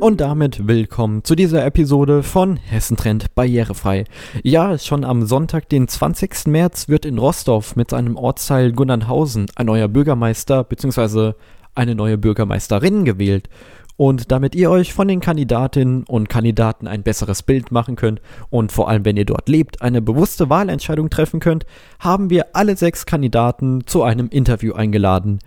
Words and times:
Und 0.00 0.22
damit 0.22 0.66
willkommen 0.66 1.24
zu 1.24 1.34
dieser 1.34 1.66
Episode 1.66 2.22
von 2.22 2.56
Hessentrend 2.56 3.34
Barrierefrei. 3.34 4.04
Ja, 4.42 4.78
schon 4.78 5.04
am 5.04 5.26
Sonntag, 5.26 5.68
den 5.68 5.88
20. 5.88 6.46
März, 6.46 6.88
wird 6.88 7.04
in 7.04 7.18
Rostorf 7.18 7.76
mit 7.76 7.90
seinem 7.90 8.16
Ortsteil 8.16 8.72
Gunnernhausen 8.72 9.48
ein 9.56 9.66
neuer 9.66 9.88
Bürgermeister 9.88 10.64
bzw. 10.64 11.34
eine 11.74 11.94
neue 11.94 12.16
Bürgermeisterin 12.16 13.04
gewählt. 13.04 13.50
Und 13.98 14.32
damit 14.32 14.54
ihr 14.54 14.70
euch 14.70 14.94
von 14.94 15.06
den 15.06 15.20
Kandidatinnen 15.20 16.04
und 16.04 16.30
Kandidaten 16.30 16.88
ein 16.88 17.02
besseres 17.02 17.42
Bild 17.42 17.70
machen 17.70 17.96
könnt 17.96 18.22
und 18.48 18.72
vor 18.72 18.88
allem, 18.88 19.04
wenn 19.04 19.18
ihr 19.18 19.26
dort 19.26 19.50
lebt, 19.50 19.82
eine 19.82 20.00
bewusste 20.00 20.48
Wahlentscheidung 20.48 21.10
treffen 21.10 21.40
könnt, 21.40 21.66
haben 21.98 22.30
wir 22.30 22.56
alle 22.56 22.74
sechs 22.74 23.04
Kandidaten 23.04 23.86
zu 23.86 24.02
einem 24.02 24.30
Interview 24.30 24.72
eingeladen. 24.72 25.40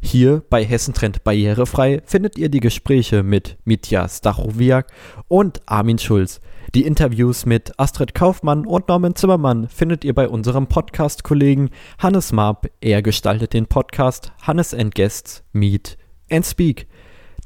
Hier 0.00 0.42
bei 0.48 0.64
Hessentrend 0.64 1.24
Barrierefrei 1.24 2.02
findet 2.04 2.38
ihr 2.38 2.48
die 2.48 2.60
Gespräche 2.60 3.22
mit 3.22 3.58
Mitja 3.64 4.08
Stachowiak 4.08 4.86
und 5.26 5.60
Armin 5.66 5.98
Schulz. 5.98 6.40
Die 6.74 6.84
Interviews 6.84 7.46
mit 7.46 7.72
Astrid 7.78 8.14
Kaufmann 8.14 8.66
und 8.66 8.88
Norman 8.88 9.16
Zimmermann 9.16 9.68
findet 9.68 10.04
ihr 10.04 10.14
bei 10.14 10.28
unserem 10.28 10.66
Podcast-Kollegen 10.66 11.70
Hannes 11.98 12.32
Marp. 12.32 12.70
Er 12.80 13.02
gestaltet 13.02 13.54
den 13.54 13.66
Podcast 13.66 14.32
Hannes 14.42 14.72
and 14.72 14.94
Guests 14.94 15.42
Meet 15.52 15.98
and 16.30 16.46
Speak. 16.46 16.86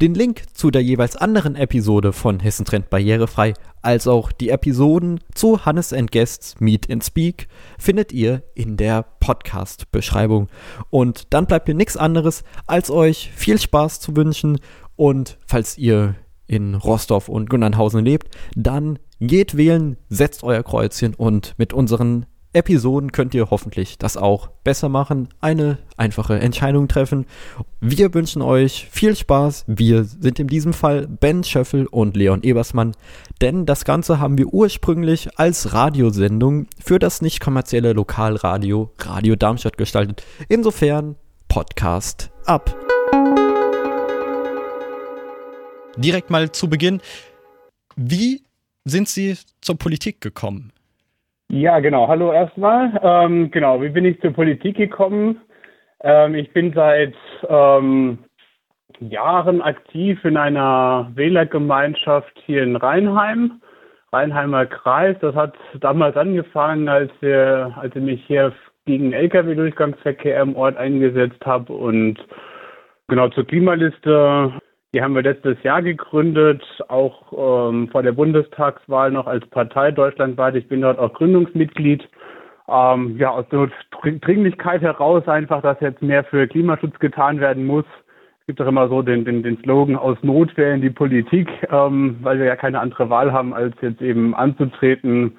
Den 0.01 0.15
Link 0.15 0.43
zu 0.53 0.71
der 0.71 0.83
jeweils 0.83 1.17
anderen 1.17 1.55
Episode 1.55 2.13
von 2.13 2.41
Hessentrend 2.41 2.91
Barrierefrei, 2.91 3.55
als 3.83 4.07
auch 4.07 4.33
die 4.33 4.51
Episoden 4.51 5.21
zu 5.35 5.65
Hannes 5.65 5.93
and 5.93 6.11
Guests 6.11 6.61
Meet 6.61 6.91
and 6.91 7.05
Speak 7.05 7.49
findet 7.79 8.13
ihr 8.13 8.43
in 8.55 8.77
der 8.77 9.05
Podcast-Beschreibung. 9.21 10.49
Und 10.91 11.33
dann 11.35 11.47
bleibt 11.47 11.69
mir 11.69 11.75
nichts 11.75 11.97
anderes, 11.97 12.45
als 12.67 12.91
euch 12.91 13.31
viel 13.35 13.61
Spaß 13.61 14.01
zu 14.01 14.17
wünschen. 14.17 14.59
Und 14.97 15.39
falls 15.47 15.77
ihr 15.77 16.15
in 16.47 16.75
Rostorf 16.75 17.29
und 17.29 17.51
Gunnernhausen 17.51 18.05
lebt, 18.05 18.37
dann 18.55 18.99
geht 19.21 19.57
wählen, 19.57 19.97
setzt 20.09 20.43
euer 20.43 20.63
Kreuzchen 20.63 21.15
und 21.15 21.55
mit 21.57 21.73
unseren 21.73 22.27
Episoden 22.55 23.13
könnt 23.13 23.35
ihr 23.35 23.51
hoffentlich 23.51 23.99
das 23.99 24.17
auch 24.17 24.49
besser 24.63 24.89
machen, 24.89 25.29
eine 25.41 25.79
einfache 25.97 26.39
Entscheidung 26.39 26.87
treffen. 26.87 27.27
Wir 27.81 28.13
wünschen 28.13 28.43
euch 28.43 28.89
viel 28.91 29.17
Spaß. 29.17 29.65
Wir 29.67 30.05
sind 30.05 30.39
in 30.39 30.49
diesem 30.49 30.73
Fall 30.73 31.07
Ben 31.07 31.45
Schöffel 31.45 31.87
und 31.87 32.17
Leon 32.17 32.43
Ebersmann, 32.43 32.93
denn 33.41 33.65
das 33.65 33.85
Ganze 33.85 34.21
haben 34.21 34.37
wir 34.37 34.49
ursprünglich 34.49 35.39
als 35.39 35.73
Radiosendung 35.73 36.67
für 36.79 36.99
das 36.99 37.23
nicht 37.23 37.41
kommerzielle 37.41 37.95
Lokalradio 37.95 38.93
Radio 38.99 39.37
Darmstadt 39.37 39.79
gestaltet. 39.79 40.23
Insofern 40.49 41.17
Podcast 41.49 42.31
ab. 42.45 42.77
Direkt 45.97 46.31
mal 46.31 46.53
zu 46.53 46.69
Beginn. 46.69 47.01
Wie 47.97 48.43
sind 48.85 49.09
Sie 49.09 49.37
zur 49.61 49.77
Politik 49.77 50.21
gekommen? 50.21 50.73
Ja, 51.55 51.81
genau. 51.81 52.09
Hallo 52.09 52.33
erstmal. 52.33 52.99
Ähm, 53.03 53.51
genau, 53.51 53.83
wie 53.83 53.91
bin 53.91 54.07
ich 54.07 54.19
zur 54.23 54.31
Politik 54.31 54.75
gekommen? 54.79 55.39
Ähm, 56.01 56.35
ich 56.35 56.51
bin 56.55 56.73
seit 56.73 57.13
ähm, 57.47 58.21
Jahren 59.01 59.61
aktiv 59.61 60.25
in 60.25 60.39
einer 60.39 61.11
Wählergemeinschaft 61.15 62.33
hier 62.47 62.63
in 62.63 62.77
Rheinheim, 62.77 63.61
Rheinheimer 64.15 64.65
Kreis. 64.65 65.15
Das 65.21 65.35
hat 65.35 65.53
damals 65.79 66.17
angefangen, 66.17 66.89
als, 66.89 67.13
wir, 67.21 67.75
als 67.79 67.95
ich 67.95 68.03
mich 68.03 68.25
hier 68.27 68.55
gegen 68.87 69.13
Lkw-Durchgangsverkehr 69.13 70.41
im 70.41 70.57
Ort 70.57 70.79
eingesetzt 70.79 71.45
habe 71.45 71.75
und 71.75 72.17
genau 73.09 73.29
zur 73.29 73.47
Klimaliste 73.47 74.55
die 74.95 75.03
haben 75.03 75.15
wir 75.15 75.23
letztes 75.23 75.63
Jahr 75.63 75.81
gegründet, 75.81 76.63
auch 76.89 77.71
ähm, 77.71 77.89
vor 77.89 78.03
der 78.03 78.13
Bundestagswahl 78.13 79.11
noch 79.11 79.27
als 79.27 79.47
Partei 79.47 79.91
deutschlandweit. 79.91 80.55
Ich 80.55 80.69
bin 80.69 80.83
dort 80.83 80.99
auch 80.99 81.15
Gründungsmitglied. 81.15 82.07
Ähm, 82.69 83.17
ja, 83.19 83.31
aus 83.31 83.47
der 83.51 83.71
Dringlichkeit 84.21 84.83
heraus 84.83 85.27
einfach, 85.27 85.63
dass 85.63 85.81
jetzt 85.81 86.03
mehr 86.03 86.25
für 86.25 86.47
Klimaschutz 86.47 86.99
getan 86.99 87.41
werden 87.41 87.67
muss. 87.67 87.87
Es 88.41 88.47
gibt 88.47 88.61
doch 88.61 88.67
immer 88.67 88.89
so 88.89 89.03
den, 89.03 89.25
den, 89.25 89.43
den 89.43 89.59
Slogan 89.63 89.97
aus 89.97 90.19
Notwehr 90.23 90.75
in 90.75 90.83
die 90.83 90.91
Politik, 90.91 91.49
ähm, 91.71 92.19
weil 92.21 92.39
wir 92.39 92.47
ja 92.47 92.57
keine 92.57 92.81
andere 92.81 93.09
Wahl 93.09 93.33
haben, 93.33 93.55
als 93.55 93.75
jetzt 93.81 94.03
eben 94.03 94.35
anzutreten. 94.35 95.39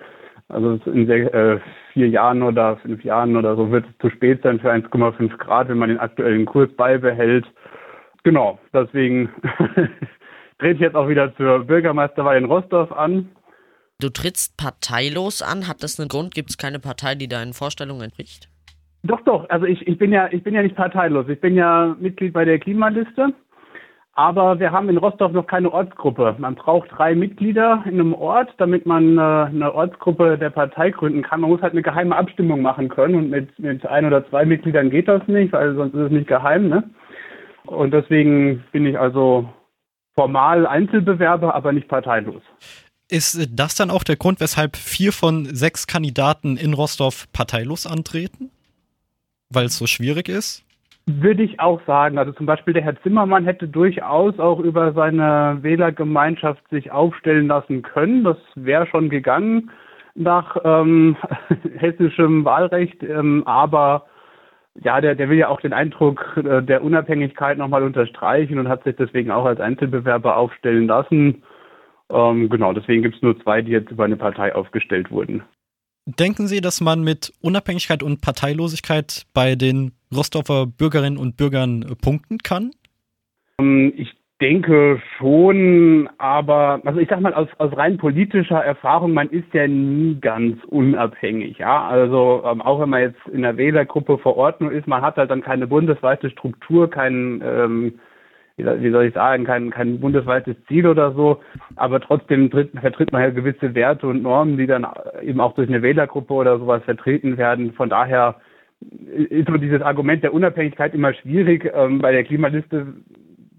Also 0.50 0.80
in 0.86 1.06
sehr, 1.06 1.34
äh, 1.34 1.60
vier 1.94 2.10
Jahren 2.10 2.42
oder 2.42 2.78
fünf 2.78 3.04
Jahren 3.04 3.38
oder 3.38 3.56
so 3.56 3.72
wird 3.72 3.86
es 3.86 3.98
zu 4.00 4.10
spät 4.10 4.42
sein 4.42 4.60
für 4.60 4.72
1,5 4.72 5.38
Grad, 5.38 5.70
wenn 5.70 5.78
man 5.78 5.90
den 5.90 6.00
aktuellen 6.00 6.46
Kurs 6.46 6.70
beibehält. 6.76 7.46
Genau, 8.24 8.58
deswegen 8.74 9.30
trete 10.60 10.76
ich 10.76 10.80
jetzt 10.80 10.96
auch 10.96 11.10
wieder 11.10 11.36
zur 11.36 11.66
Bürgermeisterwahl 11.66 12.38
in 12.38 12.46
Rostorf 12.46 12.92
an. 12.92 13.30
Du 14.00 14.10
trittst 14.10 14.58
parteilos 14.58 15.42
an. 15.42 15.68
Hat 15.68 15.84
das 15.84 16.00
einen 16.00 16.10
Grund? 16.10 16.34
Gibt 16.34 16.50
es 16.50 16.58
keine 16.58 16.80
Partei, 16.80 17.16
die 17.16 17.28
deinen 17.28 17.54
Vorstellungen 17.54 18.02
entspricht? 18.02 18.50
Doch, 19.04 19.22
doch. 19.22 19.50
Also 19.50 19.66
ich, 19.66 19.86
ich 19.88 19.98
bin 19.98 20.12
ja, 20.12 20.30
ich 20.32 20.44
bin 20.44 20.54
ja 20.54 20.64
nicht 20.64 20.76
parteilos. 20.76 21.28
Ich 21.28 21.40
bin 21.40 21.56
ja 21.56 21.96
Mitglied 22.00 22.34
bei 22.34 22.46
der 22.46 22.60
Klimaliste. 22.60 23.34
Aber 24.16 24.60
wir 24.60 24.72
haben 24.72 24.90
in 24.90 24.98
Rostorf 24.98 25.32
noch 25.32 25.48
keine 25.48 25.74
Ortsgruppe. 25.74 26.36
Man 26.38 26.54
braucht 26.54 26.92
drei 26.92 27.16
Mitglieder 27.16 27.84
in 27.86 27.94
einem 28.00 28.14
Ort, 28.14 28.54
damit 28.58 28.86
man 28.86 29.18
äh, 29.18 29.22
eine 29.22 29.74
Ortsgruppe 29.74 30.38
der 30.38 30.52
Partei 30.52 30.92
gründen 30.92 31.24
kann. 31.24 31.42
Man 31.42 31.50
muss 31.50 31.64
halt 31.64 31.74
eine 31.74 31.82
geheime 31.82 32.16
Abstimmung 32.16 32.62
machen 32.62 32.90
können 32.90 33.16
und 33.16 33.30
mit, 33.32 33.58
mit 33.58 33.86
ein 33.88 34.06
oder 34.06 34.28
zwei 34.30 34.46
Mitgliedern 34.46 34.92
geht 34.92 35.08
das 35.08 35.28
nicht, 35.28 35.52
weil 35.52 35.74
sonst 35.74 35.96
ist 35.96 36.06
es 36.06 36.12
nicht 36.12 36.28
geheim, 36.28 36.70
ne? 36.70 36.84
Und 37.66 37.92
deswegen 37.92 38.64
bin 38.72 38.86
ich 38.86 39.00
also 39.00 39.50
formal 40.16 40.68
Einzelbewerber, 40.68 41.56
aber 41.56 41.72
nicht 41.72 41.88
parteilos. 41.88 42.42
Ist 43.10 43.50
das 43.52 43.76
dann 43.76 43.92
auch 43.92 44.04
der 44.04 44.16
Grund, 44.16 44.40
weshalb 44.40 44.76
vier 44.76 45.12
von 45.12 45.46
sechs 45.46 45.88
Kandidaten 45.88 46.58
in 46.58 46.74
Rostorf 46.74 47.28
parteilos 47.32 47.86
antreten? 47.86 48.50
Weil 49.50 49.66
es 49.66 49.78
so 49.78 49.88
schwierig 49.88 50.30
ist? 50.30 50.66
Würde 51.06 51.44
ich 51.44 51.60
auch 51.60 51.82
sagen. 51.86 52.18
Also 52.18 52.32
zum 52.32 52.46
Beispiel 52.46 52.74
der 52.74 52.84
Herr 52.84 53.02
Zimmermann 53.04 53.44
hätte 53.44 53.68
durchaus 53.68 54.40
auch 54.40 54.60
über 54.60 54.94
seine 54.94 55.60
Wählergemeinschaft 55.62 56.68
sich 56.70 56.92
aufstellen 56.92 57.48
lassen 57.48 57.82
können. 57.82 58.24
Das 58.24 58.38
wäre 58.56 58.88
schon 58.88 59.10
gegangen 59.10 59.70
nach 60.16 60.56
ähm, 60.64 61.18
hessischem 61.78 62.46
Wahlrecht. 62.46 63.04
Ähm, 63.04 63.44
aber 63.46 64.06
ja, 64.82 65.02
der, 65.02 65.16
der 65.16 65.30
will 65.30 65.38
ja 65.38 65.50
auch 65.50 65.62
den 65.62 65.74
Eindruck 65.74 66.38
äh, 66.38 66.62
der 66.62 66.84
Unabhängigkeit 66.84 67.58
nochmal 67.58 67.84
unterstreichen 67.84 68.58
und 68.60 68.68
hat 68.68 68.84
sich 68.84 68.96
deswegen 68.96 69.32
auch 69.32 69.46
als 69.46 69.60
Einzelbewerber 69.60 70.38
aufstellen 70.38 70.88
lassen. 70.88 71.44
Ähm, 72.10 72.50
genau, 72.50 72.74
deswegen 72.74 73.04
gibt 73.04 73.16
es 73.16 73.22
nur 73.22 73.40
zwei, 73.42 73.62
die 73.62 73.72
jetzt 73.72 73.92
über 73.92 74.06
eine 74.06 74.18
Partei 74.18 74.56
aufgestellt 74.56 75.12
wurden. 75.12 75.44
Denken 76.06 76.48
Sie, 76.48 76.60
dass 76.60 76.82
man 76.82 77.04
mit 77.04 77.34
Unabhängigkeit 77.42 78.04
und 78.04 78.22
Parteilosigkeit 78.22 79.24
bei 79.34 79.56
den 79.56 79.94
Rostorfer 80.14 80.66
Bürgerinnen 80.66 81.18
und 81.18 81.38
Bürgern 81.38 81.96
punkten 82.02 82.40
kann? 82.40 82.72
Ähm, 83.60 83.94
ich 83.96 84.14
denke 84.44 85.02
schon, 85.18 86.10
aber 86.18 86.82
also 86.84 87.00
ich 87.00 87.08
sag 87.08 87.22
mal 87.22 87.34
aus, 87.34 87.48
aus 87.60 87.76
rein 87.78 87.98
politischer 87.98 88.60
Erfahrung, 88.60 89.14
man 89.14 89.30
ist 89.30 89.54
ja 89.54 89.68
nie 89.68 90.18
ganz 90.20 90.62
unabhängig, 90.66 91.60
ja. 91.60 91.88
Also 91.88 92.44
ähm, 92.46 92.62
auch 92.62 92.82
wenn 92.82 92.90
man 92.90 93.02
jetzt 93.04 93.26
in 93.32 93.44
der 93.44 93.56
Wählergruppe 93.56 94.18
vor 94.18 94.36
Ort 94.36 94.60
ist, 94.60 94.86
man 94.86 95.02
hat 95.02 95.16
halt 95.16 95.32
dann 95.32 95.42
keine 95.42 95.66
bundesweite 95.66 96.30
Struktur, 96.30 96.90
kein 96.90 97.42
ähm, 97.42 97.94
wie 98.58 98.92
soll 98.92 99.06
ich 99.06 99.14
sagen, 99.14 99.46
kein, 99.46 99.72
kein 99.72 100.00
bundesweites 100.00 100.58
Ziel 100.68 100.88
oder 100.88 101.14
so, 101.14 101.40
aber 101.78 102.02
trotzdem 102.02 102.52
tritt, 102.52 102.72
vertritt 102.80 103.14
man 103.14 103.22
ja 103.24 103.30
gewisse 103.30 103.74
Werte 103.74 104.08
und 104.08 104.22
Normen, 104.22 104.58
die 104.58 104.68
dann 104.68 104.86
eben 105.24 105.40
auch 105.40 105.56
durch 105.56 105.70
eine 105.70 105.82
Wählergruppe 105.82 106.34
oder 106.34 106.60
sowas 106.60 106.84
vertreten 106.84 107.38
werden. 107.38 107.72
Von 107.74 107.90
daher 107.90 108.36
ist 109.30 109.48
so 109.48 109.58
dieses 109.58 109.82
Argument 109.82 110.22
der 110.22 110.34
Unabhängigkeit 110.34 110.94
immer 110.94 111.14
schwierig. 111.14 111.72
Ähm, 111.74 112.00
bei 112.00 112.12
der 112.12 112.26
Klimaliste 112.26 112.88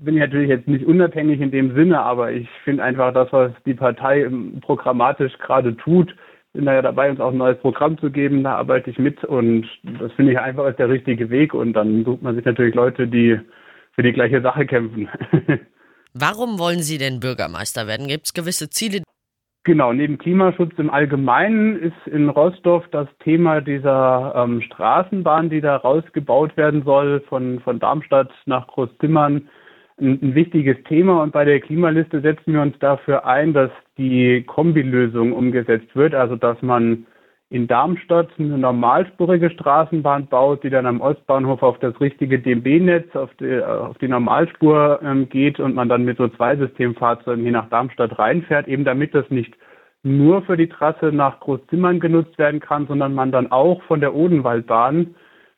bin 0.04 0.14
ich 0.14 0.20
natürlich 0.20 0.48
jetzt 0.48 0.68
nicht 0.68 0.86
unabhängig 0.86 1.40
in 1.40 1.50
dem 1.50 1.74
Sinne, 1.74 2.00
aber 2.00 2.32
ich 2.32 2.48
finde 2.64 2.82
einfach 2.82 3.12
das, 3.12 3.32
was 3.32 3.52
die 3.66 3.74
Partei 3.74 4.28
programmatisch 4.60 5.36
gerade 5.38 5.76
tut, 5.76 6.14
sind 6.52 6.66
da 6.66 6.74
ja 6.74 6.82
dabei, 6.82 7.10
uns 7.10 7.20
auch 7.20 7.32
ein 7.32 7.38
neues 7.38 7.58
Programm 7.58 7.98
zu 7.98 8.10
geben. 8.10 8.44
Da 8.44 8.56
arbeite 8.56 8.90
ich 8.90 8.98
mit 8.98 9.24
und 9.24 9.66
das 9.82 10.12
finde 10.12 10.32
ich 10.32 10.38
einfach 10.38 10.68
ist 10.68 10.78
der 10.78 10.88
richtige 10.88 11.28
Weg. 11.28 11.52
Und 11.52 11.72
dann 11.72 12.04
sucht 12.04 12.22
man 12.22 12.36
sich 12.36 12.44
natürlich 12.44 12.74
Leute, 12.74 13.08
die 13.08 13.40
für 13.92 14.02
die 14.02 14.12
gleiche 14.12 14.40
Sache 14.40 14.64
kämpfen. 14.64 15.08
Warum 16.14 16.60
wollen 16.60 16.80
Sie 16.80 16.96
denn 16.96 17.18
Bürgermeister 17.18 17.88
werden? 17.88 18.06
Gibt 18.06 18.26
es 18.26 18.34
gewisse 18.34 18.70
Ziele? 18.70 19.02
Genau, 19.64 19.92
neben 19.92 20.18
Klimaschutz 20.18 20.72
im 20.76 20.90
Allgemeinen 20.90 21.80
ist 21.80 22.06
in 22.06 22.28
Rostorf 22.28 22.84
das 22.90 23.08
Thema 23.20 23.62
dieser 23.62 24.34
ähm, 24.36 24.60
Straßenbahn, 24.60 25.48
die 25.48 25.62
da 25.62 25.76
rausgebaut 25.76 26.56
werden 26.56 26.84
soll, 26.84 27.20
von, 27.28 27.60
von 27.60 27.80
Darmstadt 27.80 28.30
nach 28.44 28.66
Großzimmern, 28.68 29.48
ein, 30.00 30.18
ein 30.22 30.34
wichtiges 30.34 30.76
Thema. 30.84 31.22
Und 31.22 31.32
bei 31.32 31.44
der 31.44 31.60
Klimaliste 31.60 32.20
setzen 32.20 32.52
wir 32.52 32.62
uns 32.62 32.78
dafür 32.78 33.26
ein, 33.26 33.52
dass 33.52 33.70
die 33.98 34.42
Kombilösung 34.42 35.32
umgesetzt 35.32 35.94
wird, 35.94 36.14
also 36.14 36.36
dass 36.36 36.60
man 36.62 37.06
in 37.50 37.68
Darmstadt 37.68 38.30
eine 38.38 38.58
normalspurige 38.58 39.50
Straßenbahn 39.50 40.26
baut, 40.26 40.64
die 40.64 40.70
dann 40.70 40.86
am 40.86 41.00
Ostbahnhof 41.00 41.62
auf 41.62 41.78
das 41.78 42.00
richtige 42.00 42.40
DB-Netz, 42.40 43.14
auf 43.14 43.30
die, 43.38 43.62
auf 43.62 43.96
die 43.98 44.08
Normalspur 44.08 45.00
ähm, 45.04 45.28
geht 45.28 45.60
und 45.60 45.74
man 45.74 45.88
dann 45.88 46.04
mit 46.04 46.16
so 46.16 46.26
Zweisystemfahrzeugen 46.26 47.44
hier 47.44 47.52
nach 47.52 47.68
Darmstadt 47.68 48.18
reinfährt, 48.18 48.66
eben 48.66 48.84
damit 48.84 49.14
das 49.14 49.28
nicht 49.30 49.54
nur 50.02 50.42
für 50.42 50.56
die 50.56 50.68
Trasse 50.68 51.12
nach 51.12 51.38
Großzimmern 51.40 52.00
genutzt 52.00 52.36
werden 52.38 52.60
kann, 52.60 52.86
sondern 52.86 53.14
man 53.14 53.30
dann 53.30 53.52
auch 53.52 53.82
von 53.84 54.00
der 54.00 54.14
Odenwaldbahn 54.14 55.14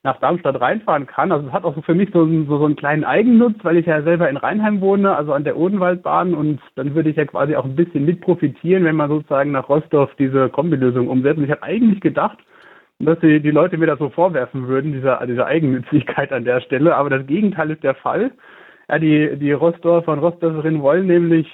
nach 0.06 0.20
Darmstadt 0.20 0.60
reinfahren 0.60 1.06
kann. 1.06 1.32
Also 1.32 1.48
es 1.48 1.52
hat 1.52 1.64
auch 1.64 1.74
so 1.74 1.82
für 1.82 1.94
mich 1.94 2.08
so, 2.12 2.26
so, 2.26 2.58
so 2.58 2.64
einen 2.64 2.76
kleinen 2.76 3.04
Eigennutz, 3.04 3.56
weil 3.62 3.76
ich 3.76 3.86
ja 3.86 4.00
selber 4.02 4.30
in 4.30 4.36
Rheinheim 4.38 4.80
wohne, 4.80 5.14
also 5.14 5.34
an 5.34 5.44
der 5.44 5.58
Odenwaldbahn 5.58 6.34
und 6.34 6.60
dann 6.76 6.94
würde 6.94 7.10
ich 7.10 7.16
ja 7.16 7.26
quasi 7.26 7.56
auch 7.56 7.64
ein 7.64 7.76
bisschen 7.76 8.06
mit 8.06 8.20
profitieren, 8.20 8.84
wenn 8.84 8.96
man 8.96 9.10
sozusagen 9.10 9.50
nach 9.50 9.68
Rostorf 9.68 10.14
diese 10.18 10.48
Kombilösung 10.48 11.08
umsetzt. 11.08 11.38
Und 11.38 11.44
ich 11.44 11.50
habe 11.50 11.64
eigentlich 11.64 12.00
gedacht, 12.00 12.38
dass 13.00 13.18
die, 13.18 13.40
die 13.40 13.50
Leute 13.50 13.76
mir 13.76 13.86
das 13.86 13.98
so 13.98 14.08
vorwerfen 14.08 14.68
würden, 14.68 14.92
diese, 14.92 15.18
diese 15.28 15.44
Eigennützigkeit 15.44 16.32
an 16.32 16.44
der 16.44 16.60
Stelle, 16.60 16.96
aber 16.96 17.10
das 17.10 17.26
Gegenteil 17.26 17.70
ist 17.72 17.82
der 17.82 17.96
Fall. 17.96 18.30
Ja, 18.88 18.98
die, 18.98 19.36
die 19.36 19.52
Rostorfer 19.52 20.12
und 20.12 20.20
Rostorferinnen 20.20 20.80
wollen 20.80 21.06
nämlich 21.06 21.48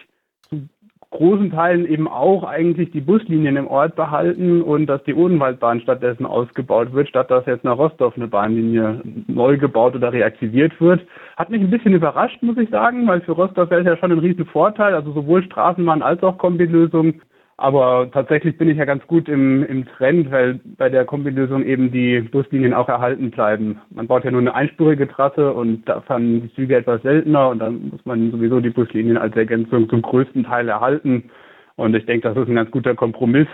großen 1.12 1.50
Teilen 1.52 1.86
eben 1.86 2.08
auch 2.08 2.42
eigentlich 2.42 2.90
die 2.90 3.00
Buslinien 3.00 3.56
im 3.56 3.68
Ort 3.68 3.94
behalten 3.94 4.62
und 4.62 4.86
dass 4.86 5.02
die 5.04 5.14
Odenwaldbahn 5.14 5.80
stattdessen 5.80 6.26
ausgebaut 6.26 6.92
wird, 6.92 7.08
statt 7.08 7.30
dass 7.30 7.46
jetzt 7.46 7.64
nach 7.64 7.78
Rostorf 7.78 8.16
eine 8.16 8.26
Bahnlinie 8.26 9.00
neu 9.28 9.56
gebaut 9.58 9.94
oder 9.94 10.12
reaktiviert 10.12 10.80
wird. 10.80 11.00
Hat 11.36 11.50
mich 11.50 11.60
ein 11.60 11.70
bisschen 11.70 11.94
überrascht, 11.94 12.42
muss 12.42 12.58
ich 12.58 12.70
sagen, 12.70 13.06
weil 13.06 13.20
für 13.20 13.32
Rostorf 13.32 13.70
wäre 13.70 13.82
es 13.82 13.86
ja 13.86 13.96
schon 13.96 14.12
ein 14.12 14.18
riesen 14.18 14.46
Vorteil, 14.46 14.94
also 14.94 15.12
sowohl 15.12 15.42
Straßenbahn 15.44 16.02
als 16.02 16.22
auch 16.22 16.38
Kombilösung 16.38 17.20
aber 17.56 18.10
tatsächlich 18.10 18.56
bin 18.56 18.68
ich 18.68 18.78
ja 18.78 18.84
ganz 18.84 19.06
gut 19.06 19.28
im, 19.28 19.64
im 19.64 19.86
Trend, 19.86 20.30
weil 20.30 20.60
bei 20.78 20.88
der 20.88 21.04
Kombilösung 21.04 21.64
eben 21.64 21.92
die 21.92 22.20
Buslinien 22.20 22.74
auch 22.74 22.88
erhalten 22.88 23.30
bleiben. 23.30 23.80
Man 23.90 24.06
baut 24.06 24.24
ja 24.24 24.30
nur 24.30 24.40
eine 24.40 24.54
einspurige 24.54 25.08
Trasse 25.08 25.52
und 25.52 25.88
da 25.88 26.00
fahren 26.00 26.42
die 26.42 26.54
Züge 26.54 26.76
etwas 26.76 27.02
seltener 27.02 27.50
und 27.50 27.58
dann 27.58 27.90
muss 27.90 28.04
man 28.04 28.30
sowieso 28.30 28.60
die 28.60 28.70
Buslinien 28.70 29.18
als 29.18 29.36
Ergänzung 29.36 29.88
zum 29.88 30.02
größten 30.02 30.44
Teil 30.44 30.68
erhalten. 30.68 31.30
Und 31.76 31.94
ich 31.94 32.06
denke, 32.06 32.28
das 32.28 32.36
ist 32.36 32.48
ein 32.48 32.54
ganz 32.54 32.70
guter 32.70 32.94
Kompromiss. 32.94 33.48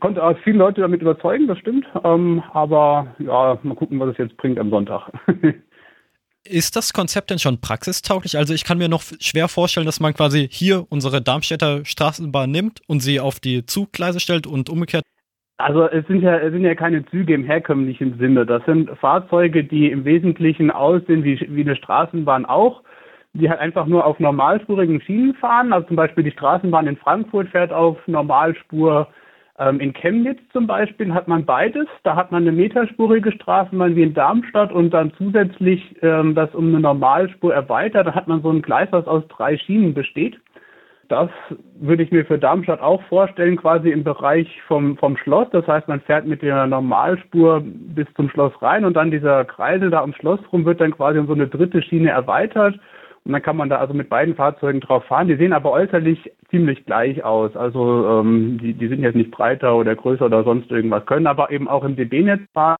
Konnte 0.00 0.22
auch 0.22 0.36
viele 0.38 0.58
Leute 0.58 0.80
damit 0.80 1.02
überzeugen, 1.02 1.46
das 1.48 1.58
stimmt. 1.58 1.86
Ähm, 2.04 2.42
aber 2.52 3.08
ja, 3.18 3.58
mal 3.62 3.74
gucken, 3.74 3.98
was 3.98 4.10
es 4.10 4.18
jetzt 4.18 4.36
bringt 4.36 4.58
am 4.58 4.70
Sonntag. 4.70 5.10
Ist 6.50 6.76
das 6.76 6.92
Konzept 6.92 7.30
denn 7.30 7.38
schon 7.38 7.60
praxistauglich? 7.60 8.38
Also 8.38 8.54
ich 8.54 8.64
kann 8.64 8.78
mir 8.78 8.88
noch 8.88 9.02
schwer 9.20 9.48
vorstellen, 9.48 9.86
dass 9.86 10.00
man 10.00 10.14
quasi 10.14 10.48
hier 10.50 10.86
unsere 10.88 11.20
Darmstädter 11.20 11.84
Straßenbahn 11.84 12.50
nimmt 12.50 12.80
und 12.86 13.00
sie 13.00 13.20
auf 13.20 13.38
die 13.38 13.66
Zuggleise 13.66 14.18
stellt 14.18 14.46
und 14.46 14.70
umgekehrt. 14.70 15.04
Also 15.58 15.86
es 15.88 16.06
sind 16.06 16.22
ja, 16.22 16.38
es 16.38 16.52
sind 16.52 16.62
ja 16.62 16.74
keine 16.74 17.04
Züge 17.06 17.34
im 17.34 17.44
herkömmlichen 17.44 18.16
Sinne. 18.18 18.46
Das 18.46 18.64
sind 18.64 18.88
Fahrzeuge, 18.98 19.64
die 19.64 19.90
im 19.90 20.04
Wesentlichen 20.04 20.70
aussehen 20.70 21.24
wie, 21.24 21.38
wie 21.50 21.62
eine 21.62 21.76
Straßenbahn 21.76 22.46
auch, 22.46 22.82
die 23.34 23.50
halt 23.50 23.60
einfach 23.60 23.86
nur 23.86 24.06
auf 24.06 24.18
normalspurigen 24.20 25.00
Schienen 25.02 25.34
fahren. 25.34 25.72
Also 25.72 25.88
zum 25.88 25.96
Beispiel 25.96 26.24
die 26.24 26.30
Straßenbahn 26.30 26.86
in 26.86 26.96
Frankfurt 26.96 27.48
fährt 27.48 27.72
auf 27.72 27.98
Normalspur 28.06 29.08
in 29.58 29.92
Chemnitz 29.92 30.38
zum 30.52 30.68
Beispiel 30.68 31.12
hat 31.12 31.26
man 31.26 31.44
beides. 31.44 31.88
Da 32.04 32.14
hat 32.14 32.30
man 32.30 32.42
eine 32.42 32.52
meterspurige 32.52 33.32
Straßenbahn 33.32 33.96
wie 33.96 34.04
in 34.04 34.14
Darmstadt 34.14 34.70
und 34.70 34.90
dann 34.90 35.12
zusätzlich 35.18 35.96
ähm, 36.00 36.36
das 36.36 36.54
um 36.54 36.68
eine 36.68 36.78
Normalspur 36.78 37.52
erweitert. 37.52 38.06
Da 38.06 38.14
hat 38.14 38.28
man 38.28 38.40
so 38.40 38.50
ein 38.50 38.62
Gleis, 38.62 38.88
das 38.92 39.08
aus 39.08 39.24
drei 39.28 39.58
Schienen 39.58 39.94
besteht. 39.94 40.38
Das 41.08 41.30
würde 41.80 42.02
ich 42.02 42.12
mir 42.12 42.24
für 42.24 42.38
Darmstadt 42.38 42.80
auch 42.80 43.02
vorstellen, 43.04 43.56
quasi 43.56 43.90
im 43.90 44.04
Bereich 44.04 44.46
vom, 44.68 44.96
vom 44.98 45.16
Schloss. 45.16 45.48
Das 45.50 45.66
heißt, 45.66 45.88
man 45.88 46.02
fährt 46.02 46.26
mit 46.26 46.42
der 46.42 46.66
Normalspur 46.66 47.62
bis 47.64 48.06
zum 48.14 48.28
Schloss 48.28 48.52
rein 48.62 48.84
und 48.84 48.94
dann 48.94 49.10
dieser 49.10 49.44
Kreisel 49.44 49.90
da 49.90 50.02
am 50.02 50.12
Schloss 50.12 50.40
rum 50.52 50.66
wird 50.66 50.80
dann 50.80 50.92
quasi 50.92 51.18
um 51.18 51.26
so 51.26 51.32
eine 51.32 51.48
dritte 51.48 51.82
Schiene 51.82 52.10
erweitert 52.10 52.78
und 53.28 53.34
dann 53.34 53.42
kann 53.42 53.58
man 53.58 53.68
da 53.68 53.76
also 53.76 53.92
mit 53.92 54.08
beiden 54.08 54.34
Fahrzeugen 54.36 54.80
drauf 54.80 55.04
fahren. 55.04 55.28
Die 55.28 55.36
sehen 55.36 55.52
aber 55.52 55.70
äußerlich 55.70 56.32
ziemlich 56.48 56.86
gleich 56.86 57.22
aus. 57.22 57.54
Also 57.58 58.08
ähm, 58.08 58.58
die, 58.58 58.72
die 58.72 58.88
sind 58.88 59.02
jetzt 59.02 59.16
nicht 59.16 59.30
breiter 59.30 59.76
oder 59.76 59.94
größer 59.94 60.24
oder 60.24 60.44
sonst 60.44 60.70
irgendwas, 60.70 61.04
können 61.04 61.26
aber 61.26 61.50
eben 61.50 61.68
auch 61.68 61.84
im 61.84 61.94
DB-Netz 61.94 62.40
fahren. 62.54 62.78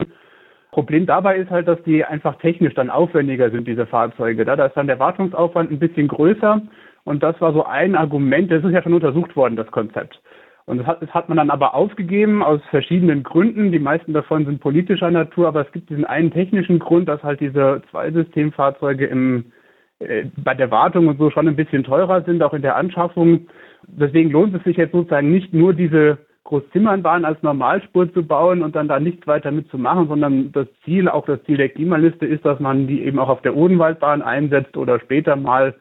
Problem 0.71 1.05
dabei 1.05 1.37
ist 1.37 1.51
halt, 1.51 1.69
dass 1.69 1.83
die 1.83 2.03
einfach 2.03 2.39
technisch 2.39 2.73
dann 2.73 2.89
aufwendiger 2.89 3.51
sind, 3.51 3.69
diese 3.69 3.85
Fahrzeuge. 3.85 4.47
Da, 4.47 4.55
ist 4.65 4.75
dann 4.75 4.87
der 4.87 4.99
Wartungsaufwand 4.99 5.71
ein 5.71 5.79
bisschen 5.79 6.09
größer. 6.09 6.63
Und 7.05 7.23
das 7.23 7.39
war 7.43 7.53
so 7.53 7.67
ein 7.67 7.95
Argument, 7.95 8.51
das 8.51 8.65
ist 8.65 8.73
ja 8.73 8.83
schon 8.83 8.95
untersucht 8.95 9.37
worden, 9.37 9.57
das 9.57 9.71
Konzept. 9.71 10.19
Und 10.65 10.79
das 10.79 10.87
hat, 10.87 11.03
das 11.03 11.11
hat 11.11 11.29
man 11.29 11.37
dann 11.37 11.51
aber 11.51 11.75
aufgegeben 11.75 12.43
aus 12.43 12.63
verschiedenen 12.71 13.23
Gründen. 13.23 13.71
Die 13.71 13.79
meisten 13.79 14.15
davon 14.15 14.47
sind 14.47 14.61
politischer 14.61 15.11
Natur, 15.11 15.49
aber 15.49 15.67
es 15.67 15.73
gibt 15.73 15.91
diesen 15.91 16.07
einen 16.07 16.31
technischen 16.31 16.79
Grund, 16.79 17.07
dass 17.07 17.23
halt 17.23 17.41
diese 17.41 17.83
Zweisystemfahrzeuge 17.91 19.05
im 19.05 19.41
äh, 19.41 19.58
bei 19.99 20.55
der 20.55 20.71
Wartung 20.71 21.09
und 21.09 21.19
so 21.19 21.31
schon 21.31 21.49
ein 21.49 21.57
bisschen 21.57 21.85
teurer 21.85 22.23
sind, 22.23 22.43
auch 22.43 22.55
in 22.55 22.63
der 22.63 22.77
Anschaffung. 22.77 23.49
Deswegen 23.87 24.31
lohnt 24.31 24.55
es 24.55 24.63
sich 24.65 24.77
jetzt 24.77 24.93
sozusagen 24.93 25.31
nicht 25.31 25.53
nur 25.53 25.75
diese 25.75 26.19
Großzimmernbahn 26.45 27.25
als 27.25 27.43
Normalspur 27.43 28.13
zu 28.13 28.23
bauen 28.23 28.63
und 28.63 28.75
dann 28.75 28.89
da 28.89 29.01
nichts 29.01 29.27
weiter 29.27 29.51
mitzumachen, 29.51 30.09
sondern 30.09 30.53
das 30.53 30.67
Ziel, 30.85 31.09
auch 31.09 31.27
das 31.27 31.43
Ziel 31.45 31.59
der 31.59 31.69
Klimaliste 31.69 32.27
ist, 32.27 32.45
dass 32.45 32.59
man 32.61 32.87
die 32.87 33.03
eben 33.03 33.19
auch 33.19 33.29
auf 33.29 33.43
der 33.43 33.57
Odenwaldbahn 33.57 34.23
einsetzt 34.23 34.77
oder 34.77 35.01
später 35.01 35.37
mal 35.37 35.75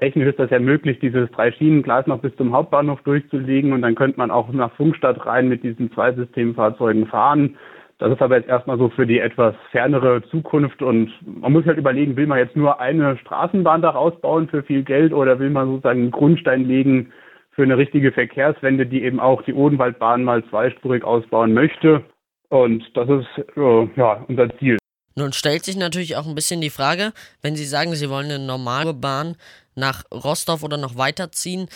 Technisch 0.00 0.28
ist 0.28 0.40
das 0.40 0.50
ja 0.50 0.58
möglich, 0.58 0.98
dieses 0.98 1.30
Drei-Schienen-Gleis 1.30 2.06
noch 2.08 2.18
bis 2.18 2.34
zum 2.36 2.52
Hauptbahnhof 2.52 3.00
durchzulegen 3.02 3.72
und 3.72 3.82
dann 3.82 3.94
könnte 3.94 4.18
man 4.18 4.30
auch 4.30 4.48
nach 4.52 4.72
Funkstadt 4.72 5.24
rein 5.24 5.48
mit 5.48 5.62
diesen 5.62 5.92
zwei 5.92 6.12
Systemfahrzeugen 6.12 7.06
fahren. 7.06 7.56
Das 8.04 8.12
ist 8.12 8.20
aber 8.20 8.36
jetzt 8.36 8.50
erstmal 8.50 8.76
so 8.76 8.90
für 8.90 9.06
die 9.06 9.18
etwas 9.18 9.54
fernere 9.70 10.22
Zukunft 10.28 10.82
und 10.82 11.10
man 11.24 11.54
muss 11.54 11.64
halt 11.64 11.78
überlegen, 11.78 12.16
will 12.16 12.26
man 12.26 12.36
jetzt 12.36 12.54
nur 12.54 12.78
eine 12.78 13.16
Straßenbahn 13.16 13.80
daraus 13.80 14.12
bauen 14.20 14.46
für 14.46 14.62
viel 14.62 14.82
Geld 14.82 15.14
oder 15.14 15.38
will 15.38 15.48
man 15.48 15.68
sozusagen 15.68 16.02
einen 16.02 16.10
Grundstein 16.10 16.68
legen 16.68 17.14
für 17.52 17.62
eine 17.62 17.78
richtige 17.78 18.12
Verkehrswende, 18.12 18.84
die 18.84 19.04
eben 19.04 19.20
auch 19.20 19.40
die 19.44 19.54
Odenwaldbahn 19.54 20.22
mal 20.22 20.44
zweispurig 20.50 21.02
ausbauen 21.02 21.54
möchte. 21.54 22.04
Und 22.50 22.84
das 22.92 23.08
ist 23.08 23.56
äh, 23.56 23.88
ja 23.96 24.22
unser 24.28 24.54
Ziel. 24.58 24.76
Nun 25.16 25.32
stellt 25.32 25.64
sich 25.64 25.78
natürlich 25.78 26.16
auch 26.16 26.26
ein 26.26 26.34
bisschen 26.34 26.60
die 26.60 26.68
Frage, 26.68 27.12
wenn 27.40 27.56
Sie 27.56 27.64
sagen, 27.64 27.94
Sie 27.94 28.10
wollen 28.10 28.26
eine 28.26 28.38
normale 28.38 28.92
Bahn 28.92 29.36
nach 29.76 30.04
Rostov 30.12 30.62
oder 30.62 30.76
noch 30.76 30.98
weiterziehen, 30.98 31.68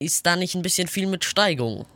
ist 0.00 0.26
da 0.26 0.34
nicht 0.34 0.56
ein 0.56 0.62
bisschen 0.62 0.88
viel 0.88 1.06
mit 1.06 1.24
Steigung? 1.24 1.86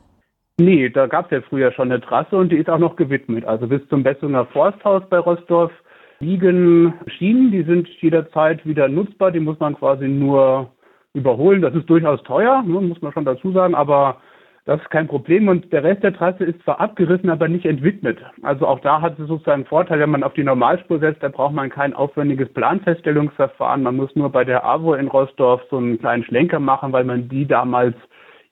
Nee, 0.58 0.90
da 0.90 1.06
gab 1.06 1.26
es 1.26 1.30
ja 1.30 1.40
früher 1.48 1.72
schon 1.72 1.90
eine 1.90 2.00
Trasse 2.00 2.36
und 2.36 2.52
die 2.52 2.58
ist 2.58 2.68
auch 2.68 2.78
noch 2.78 2.96
gewidmet. 2.96 3.44
Also 3.44 3.66
bis 3.66 3.86
zum 3.88 4.02
Bessunger 4.02 4.44
Forsthaus 4.46 5.02
bei 5.08 5.18
Rostorf 5.18 5.72
liegen 6.20 6.94
Schienen, 7.06 7.50
die 7.50 7.62
sind 7.62 7.88
jederzeit 8.00 8.64
wieder 8.66 8.88
nutzbar. 8.88 9.30
Die 9.30 9.40
muss 9.40 9.58
man 9.60 9.74
quasi 9.74 10.08
nur 10.08 10.70
überholen. 11.14 11.62
Das 11.62 11.74
ist 11.74 11.88
durchaus 11.88 12.22
teuer, 12.22 12.62
ne, 12.62 12.80
muss 12.80 13.02
man 13.02 13.12
schon 13.12 13.24
dazu 13.24 13.52
sagen, 13.52 13.74
aber 13.74 14.18
das 14.64 14.80
ist 14.80 14.90
kein 14.90 15.08
Problem. 15.08 15.48
Und 15.48 15.72
der 15.72 15.82
Rest 15.82 16.02
der 16.02 16.14
Trasse 16.14 16.44
ist 16.44 16.62
zwar 16.62 16.80
abgerissen, 16.80 17.30
aber 17.30 17.48
nicht 17.48 17.66
entwidmet. 17.66 18.18
Also 18.42 18.66
auch 18.66 18.80
da 18.80 19.00
hat 19.00 19.18
es 19.18 19.26
sozusagen 19.26 19.62
einen 19.62 19.66
Vorteil, 19.66 19.98
wenn 19.98 20.10
man 20.10 20.22
auf 20.22 20.34
die 20.34 20.44
Normalspur 20.44 21.00
setzt, 21.00 21.22
da 21.22 21.28
braucht 21.28 21.54
man 21.54 21.70
kein 21.70 21.94
aufwendiges 21.94 22.48
Planfeststellungsverfahren. 22.52 23.82
Man 23.82 23.96
muss 23.96 24.14
nur 24.14 24.30
bei 24.30 24.44
der 24.44 24.64
AWO 24.64 24.94
in 24.94 25.08
Rostorf 25.08 25.62
so 25.70 25.78
einen 25.78 25.98
kleinen 25.98 26.24
Schlenker 26.24 26.60
machen, 26.60 26.92
weil 26.92 27.04
man 27.04 27.28
die 27.28 27.46
damals 27.46 27.96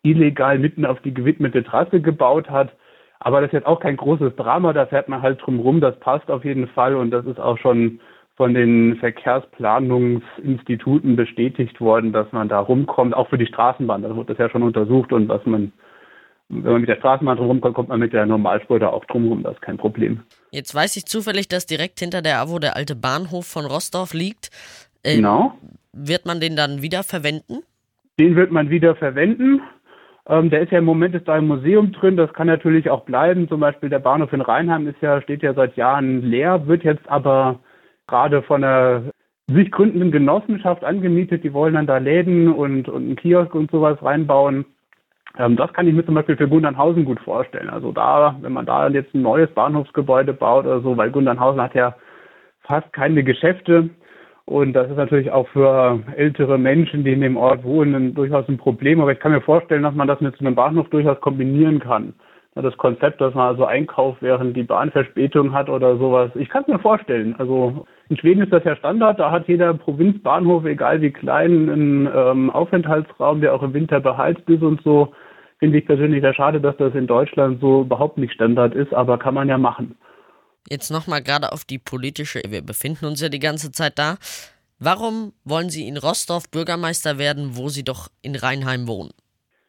illegal 0.02 0.58
mitten 0.58 0.84
auf 0.86 1.00
die 1.00 1.14
gewidmete 1.14 1.64
Trasse 1.64 2.00
gebaut 2.00 2.50
hat. 2.50 2.72
Aber 3.18 3.40
das 3.40 3.48
ist 3.48 3.54
jetzt 3.54 3.66
auch 3.66 3.80
kein 3.80 3.96
großes 3.98 4.36
Drama, 4.36 4.72
da 4.72 4.86
fährt 4.86 5.08
man 5.08 5.20
halt 5.20 5.42
drum 5.42 5.58
rum, 5.60 5.80
das 5.80 5.98
passt 6.00 6.30
auf 6.30 6.44
jeden 6.44 6.68
Fall 6.68 6.94
und 6.96 7.10
das 7.10 7.26
ist 7.26 7.38
auch 7.38 7.58
schon 7.58 8.00
von 8.36 8.54
den 8.54 8.96
Verkehrsplanungsinstituten 8.96 11.16
bestätigt 11.16 11.82
worden, 11.82 12.14
dass 12.14 12.32
man 12.32 12.48
da 12.48 12.60
rumkommt, 12.60 13.14
auch 13.14 13.28
für 13.28 13.36
die 13.36 13.44
Straßenbahn, 13.44 14.00
da 14.00 14.16
wird 14.16 14.30
das 14.30 14.38
ja 14.38 14.48
schon 14.48 14.62
untersucht 14.62 15.12
und 15.12 15.28
was 15.28 15.44
man, 15.44 15.70
wenn 16.48 16.72
man 16.72 16.80
mit 16.80 16.88
der 16.88 16.96
Straßenbahn 16.96 17.36
drum 17.36 17.48
rumkommt, 17.48 17.74
kommt 17.74 17.90
man 17.90 18.00
mit 18.00 18.14
der 18.14 18.24
Normalspur 18.24 18.80
da 18.80 18.88
auch 18.88 19.04
drum 19.04 19.28
rum, 19.28 19.42
das 19.42 19.56
ist 19.56 19.60
kein 19.60 19.76
Problem. 19.76 20.22
Jetzt 20.50 20.74
weiß 20.74 20.96
ich 20.96 21.04
zufällig, 21.04 21.48
dass 21.48 21.66
direkt 21.66 22.00
hinter 22.00 22.22
der 22.22 22.40
AWO 22.40 22.58
der 22.58 22.76
alte 22.76 22.96
Bahnhof 22.96 23.46
von 23.46 23.66
Rostorf 23.66 24.14
liegt. 24.14 24.48
Äh, 25.02 25.16
genau. 25.16 25.58
Wird 25.92 26.24
man 26.24 26.40
den 26.40 26.56
dann 26.56 26.80
wieder 26.80 27.02
verwenden? 27.02 27.58
Den 28.18 28.36
wird 28.36 28.52
man 28.52 28.70
wieder 28.70 28.96
verwenden. 28.96 29.60
Ähm, 30.28 30.50
der 30.50 30.62
ist 30.62 30.72
ja 30.72 30.78
im 30.78 30.84
Moment 30.84 31.14
ist 31.14 31.26
da 31.26 31.38
im 31.38 31.48
Museum 31.48 31.92
drin, 31.92 32.16
das 32.16 32.32
kann 32.32 32.46
natürlich 32.46 32.90
auch 32.90 33.04
bleiben. 33.04 33.48
Zum 33.48 33.60
Beispiel 33.60 33.88
der 33.88 33.98
Bahnhof 33.98 34.32
in 34.32 34.40
Rheinheim 34.40 34.86
ist 34.86 35.00
ja, 35.00 35.20
steht 35.22 35.42
ja 35.42 35.54
seit 35.54 35.76
Jahren 35.76 36.22
leer, 36.22 36.66
wird 36.66 36.84
jetzt 36.84 37.08
aber 37.08 37.60
gerade 38.06 38.42
von 38.42 38.62
einer 38.62 39.02
sich 39.46 39.70
gründenden 39.70 40.12
Genossenschaft 40.12 40.84
angemietet. 40.84 41.42
Die 41.44 41.52
wollen 41.52 41.74
dann 41.74 41.86
da 41.86 41.98
Läden 41.98 42.52
und, 42.52 42.88
und 42.88 43.02
einen 43.02 43.16
Kiosk 43.16 43.54
und 43.54 43.70
sowas 43.70 44.02
reinbauen. 44.02 44.64
Ähm, 45.38 45.56
das 45.56 45.72
kann 45.72 45.86
ich 45.86 45.94
mir 45.94 46.04
zum 46.04 46.14
Beispiel 46.14 46.36
für 46.36 46.48
Gundernhausen 46.48 47.04
gut 47.04 47.20
vorstellen. 47.20 47.70
Also 47.70 47.92
da, 47.92 48.36
wenn 48.40 48.52
man 48.52 48.66
da 48.66 48.88
jetzt 48.88 49.14
ein 49.14 49.22
neues 49.22 49.50
Bahnhofsgebäude 49.50 50.32
baut 50.32 50.66
oder 50.66 50.80
so, 50.80 50.96
weil 50.96 51.10
Gundernhausen 51.10 51.60
hat 51.60 51.74
ja 51.74 51.96
fast 52.62 52.92
keine 52.92 53.24
Geschäfte, 53.24 53.90
und 54.50 54.72
das 54.72 54.90
ist 54.90 54.96
natürlich 54.96 55.30
auch 55.30 55.46
für 55.50 56.00
ältere 56.16 56.58
Menschen, 56.58 57.04
die 57.04 57.12
in 57.12 57.20
dem 57.20 57.36
Ort 57.36 57.62
wohnen, 57.62 58.16
durchaus 58.16 58.48
ein 58.48 58.58
Problem. 58.58 59.00
Aber 59.00 59.12
ich 59.12 59.20
kann 59.20 59.30
mir 59.30 59.40
vorstellen, 59.40 59.84
dass 59.84 59.94
man 59.94 60.08
das 60.08 60.20
mit 60.20 60.36
so 60.36 60.44
einem 60.44 60.56
Bahnhof 60.56 60.90
durchaus 60.90 61.20
kombinieren 61.20 61.78
kann. 61.78 62.14
das 62.56 62.76
Konzept, 62.76 63.20
dass 63.20 63.32
man 63.32 63.46
also 63.46 63.64
einkauft, 63.64 64.22
während 64.22 64.56
die 64.56 64.64
Bahn 64.64 64.90
Verspätung 64.90 65.52
hat 65.52 65.68
oder 65.68 65.96
sowas. 65.98 66.32
Ich 66.34 66.48
kann 66.48 66.62
es 66.62 66.68
mir 66.68 66.80
vorstellen. 66.80 67.36
Also 67.38 67.86
in 68.08 68.16
Schweden 68.16 68.42
ist 68.42 68.52
das 68.52 68.64
ja 68.64 68.74
Standard. 68.74 69.20
Da 69.20 69.30
hat 69.30 69.46
jeder 69.46 69.72
Provinzbahnhof, 69.72 70.64
egal 70.64 71.00
wie 71.00 71.12
klein, 71.12 71.70
einen 71.70 72.08
ähm, 72.12 72.50
Aufenthaltsraum, 72.50 73.40
der 73.40 73.54
auch 73.54 73.62
im 73.62 73.72
Winter 73.72 74.00
beheizt 74.00 74.48
ist 74.48 74.64
und 74.64 74.82
so. 74.82 75.12
Finde 75.60 75.78
ich 75.78 75.86
persönlich 75.86 76.22
sehr 76.22 76.34
schade, 76.34 76.60
dass 76.60 76.76
das 76.76 76.92
in 76.96 77.06
Deutschland 77.06 77.60
so 77.60 77.82
überhaupt 77.82 78.18
nicht 78.18 78.32
Standard 78.32 78.74
ist, 78.74 78.92
aber 78.92 79.16
kann 79.16 79.34
man 79.34 79.48
ja 79.48 79.58
machen. 79.58 79.94
Jetzt 80.68 80.90
nochmal 80.90 81.22
gerade 81.22 81.52
auf 81.52 81.64
die 81.64 81.78
politische, 81.78 82.42
wir 82.48 82.62
befinden 82.62 83.06
uns 83.06 83.20
ja 83.20 83.28
die 83.28 83.38
ganze 83.38 83.72
Zeit 83.72 83.98
da. 83.98 84.16
Warum 84.78 85.32
wollen 85.44 85.68
Sie 85.70 85.86
in 85.86 85.96
Rostorf 85.96 86.50
Bürgermeister 86.50 87.18
werden, 87.18 87.56
wo 87.56 87.68
Sie 87.68 87.84
doch 87.84 88.08
in 88.22 88.34
Rheinheim 88.34 88.86
wohnen? 88.86 89.10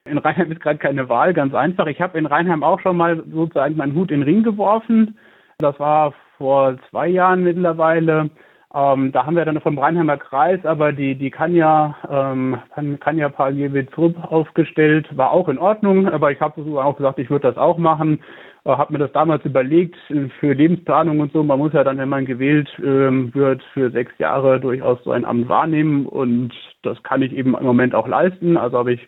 In 0.05 0.17
Rheinheim 0.17 0.51
ist 0.51 0.61
gerade 0.61 0.79
keine 0.79 1.09
Wahl, 1.09 1.33
ganz 1.33 1.53
einfach. 1.53 1.87
Ich 1.87 2.01
habe 2.01 2.17
in 2.17 2.25
Rheinheim 2.25 2.63
auch 2.63 2.79
schon 2.79 2.97
mal 2.97 3.23
sozusagen 3.31 3.75
meinen 3.75 3.93
Hut 3.93 4.09
in 4.09 4.21
den 4.21 4.23
Ring 4.23 4.43
geworfen. 4.43 5.17
Das 5.59 5.79
war 5.79 6.13
vor 6.37 6.77
zwei 6.89 7.07
Jahren 7.07 7.43
mittlerweile. 7.43 8.29
Ähm, 8.73 9.11
da 9.11 9.25
haben 9.25 9.35
wir 9.35 9.43
dann 9.43 9.59
vom 9.59 9.77
Rheinheimer 9.77 10.17
Kreis, 10.17 10.65
aber 10.65 10.93
die, 10.93 11.15
die 11.15 11.29
Kanja, 11.29 11.95
ähm, 12.09 12.57
Kanja 12.99 13.29
Paljewitz 13.29 13.91
aufgestellt, 13.97 15.09
war 15.17 15.31
auch 15.31 15.49
in 15.49 15.57
Ordnung, 15.57 16.07
aber 16.07 16.31
ich 16.31 16.39
habe 16.39 16.61
auch 16.81 16.95
gesagt, 16.95 17.19
ich 17.19 17.29
würde 17.29 17.49
das 17.49 17.57
auch 17.57 17.77
machen. 17.77 18.21
Äh, 18.63 18.69
habe 18.69 18.93
mir 18.93 18.99
das 18.99 19.11
damals 19.11 19.43
überlegt 19.45 19.95
für 20.39 20.53
Lebensplanung 20.53 21.19
und 21.19 21.33
so. 21.33 21.43
Man 21.43 21.59
muss 21.59 21.73
ja 21.73 21.83
dann, 21.83 21.97
wenn 21.97 22.09
man 22.09 22.25
gewählt 22.25 22.69
ähm, 22.79 23.33
wird, 23.33 23.63
für 23.73 23.89
sechs 23.91 24.17
Jahre 24.19 24.59
durchaus 24.59 25.03
so 25.03 25.11
ein 25.11 25.25
Amt 25.25 25.49
wahrnehmen 25.49 26.05
und 26.05 26.53
das 26.83 27.01
kann 27.03 27.21
ich 27.21 27.33
eben 27.33 27.55
im 27.55 27.65
Moment 27.65 27.95
auch 27.95 28.07
leisten. 28.07 28.57
Also 28.57 28.77
habe 28.77 28.93
ich 28.93 29.07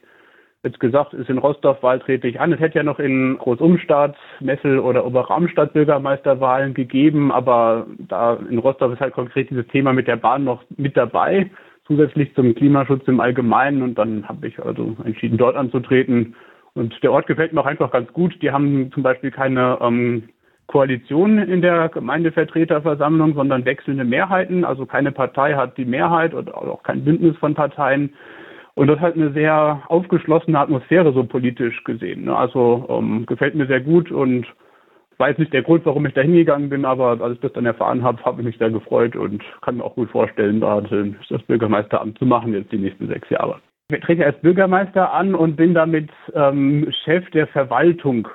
jetzt 0.63 0.79
gesagt, 0.79 1.13
ist 1.13 1.29
in 1.29 1.37
Rostorf 1.37 1.83
Wahl 1.83 1.99
trete 1.99 2.27
ich 2.27 2.39
an. 2.39 2.53
Es 2.53 2.59
hätte 2.59 2.79
ja 2.79 2.83
noch 2.83 2.99
in 2.99 3.37
Großumstadt, 3.37 4.15
Messel 4.39 4.79
oder 4.79 5.05
Oberramstadt 5.05 5.73
Bürgermeisterwahlen 5.73 6.73
gegeben, 6.73 7.31
aber 7.31 7.85
da 7.99 8.39
in 8.49 8.57
Rostorf 8.57 8.93
ist 8.93 9.01
halt 9.01 9.13
konkret 9.13 9.49
dieses 9.49 9.67
Thema 9.67 9.93
mit 9.93 10.07
der 10.07 10.15
Bahn 10.15 10.45
noch 10.45 10.63
mit 10.77 10.95
dabei, 10.95 11.51
zusätzlich 11.85 12.33
zum 12.33 12.55
Klimaschutz 12.55 13.07
im 13.07 13.19
Allgemeinen 13.19 13.81
und 13.81 13.95
dann 13.95 14.27
habe 14.27 14.47
ich 14.47 14.57
also 14.63 14.95
entschieden, 15.03 15.37
dort 15.37 15.57
anzutreten. 15.57 16.35
Und 16.75 17.01
der 17.03 17.11
Ort 17.11 17.27
gefällt 17.27 17.53
mir 17.53 17.61
auch 17.61 17.65
einfach 17.65 17.91
ganz 17.91 18.11
gut. 18.13 18.41
Die 18.41 18.51
haben 18.51 18.91
zum 18.93 19.03
Beispiel 19.03 19.31
keine 19.31 19.77
ähm, 19.81 20.29
Koalition 20.67 21.37
in 21.37 21.61
der 21.61 21.89
Gemeindevertreterversammlung, 21.89 23.35
sondern 23.35 23.65
wechselnde 23.65 24.03
Mehrheiten. 24.03 24.65
Also 24.65 24.85
keine 24.85 25.11
Partei 25.11 25.53
hat 25.53 25.77
die 25.77 25.85
Mehrheit 25.85 26.33
oder 26.33 26.57
auch 26.57 26.83
kein 26.83 27.03
Bündnis 27.05 27.37
von 27.37 27.53
Parteien. 27.53 28.13
Und 28.75 28.87
das 28.87 28.99
hat 28.99 29.15
eine 29.15 29.31
sehr 29.33 29.83
aufgeschlossene 29.87 30.57
Atmosphäre 30.57 31.13
so 31.13 31.23
politisch 31.23 31.83
gesehen. 31.83 32.25
Ne? 32.25 32.35
Also 32.35 32.87
ähm, 32.89 33.25
gefällt 33.27 33.53
mir 33.53 33.67
sehr 33.67 33.81
gut 33.81 34.11
und 34.11 34.47
weiß 35.17 35.37
nicht 35.37 35.53
der 35.53 35.61
Grund, 35.61 35.85
warum 35.85 36.07
ich 36.07 36.13
da 36.15 36.21
hingegangen 36.21 36.69
bin, 36.69 36.85
aber 36.85 37.21
als 37.21 37.35
ich 37.35 37.39
das 37.41 37.53
dann 37.53 37.67
erfahren 37.67 38.01
habe, 38.03 38.23
habe 38.25 38.41
ich 38.41 38.47
mich 38.47 38.57
sehr 38.57 38.71
gefreut 38.71 39.15
und 39.15 39.43
kann 39.61 39.77
mir 39.77 39.83
auch 39.83 39.93
gut 39.93 40.09
vorstellen, 40.09 40.59
da 40.59 40.81
das 40.81 41.43
Bürgermeisteramt 41.43 42.17
zu 42.17 42.25
machen 42.25 42.53
jetzt 42.53 42.71
die 42.71 42.79
nächsten 42.79 43.07
sechs 43.07 43.29
Jahre. 43.29 43.59
Trete 44.01 44.25
als 44.25 44.39
Bürgermeister 44.41 45.13
an 45.13 45.35
und 45.35 45.55
bin 45.55 45.73
damit 45.73 46.09
ähm, 46.33 46.91
Chef 47.03 47.29
der 47.31 47.47
Verwaltung. 47.47 48.27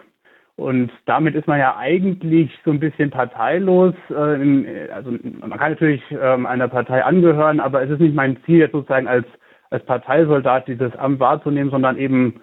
Und 0.57 0.91
damit 1.07 1.37
ist 1.37 1.47
man 1.47 1.61
ja 1.61 1.77
eigentlich 1.77 2.51
so 2.65 2.73
ein 2.73 2.81
bisschen 2.81 3.11
parteilos. 3.11 3.95
Äh, 4.11 4.91
also 4.93 5.13
man 5.13 5.59
kann 5.59 5.73
natürlich 5.73 6.03
ähm, 6.11 6.47
einer 6.47 6.69
Partei 6.69 7.05
angehören, 7.05 7.61
aber 7.61 7.83
es 7.83 7.91
ist 7.91 8.01
nicht 8.01 8.15
mein 8.15 8.37
Ziel, 8.45 8.59
jetzt 8.59 8.73
sozusagen 8.73 9.07
als 9.07 9.27
als 9.71 9.85
Parteisoldat 9.85 10.67
dieses 10.67 10.95
Amt 10.97 11.21
wahrzunehmen, 11.21 11.71
sondern 11.71 11.99
eben 11.99 12.41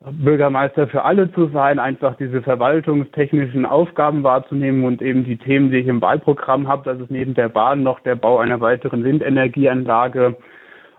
Bürgermeister 0.00 0.88
für 0.88 1.04
alle 1.04 1.30
zu 1.32 1.48
sein, 1.48 1.78
einfach 1.78 2.16
diese 2.16 2.40
verwaltungstechnischen 2.40 3.66
Aufgaben 3.66 4.22
wahrzunehmen 4.22 4.84
und 4.84 5.02
eben 5.02 5.24
die 5.24 5.36
Themen, 5.36 5.70
die 5.70 5.78
ich 5.78 5.88
im 5.88 6.00
Wahlprogramm 6.00 6.68
habe, 6.68 6.90
das 6.90 7.00
ist 7.00 7.10
neben 7.10 7.34
der 7.34 7.50
Bahn 7.50 7.82
noch 7.82 8.00
der 8.00 8.14
Bau 8.14 8.38
einer 8.38 8.60
weiteren 8.60 9.04
Windenergieanlage, 9.04 10.36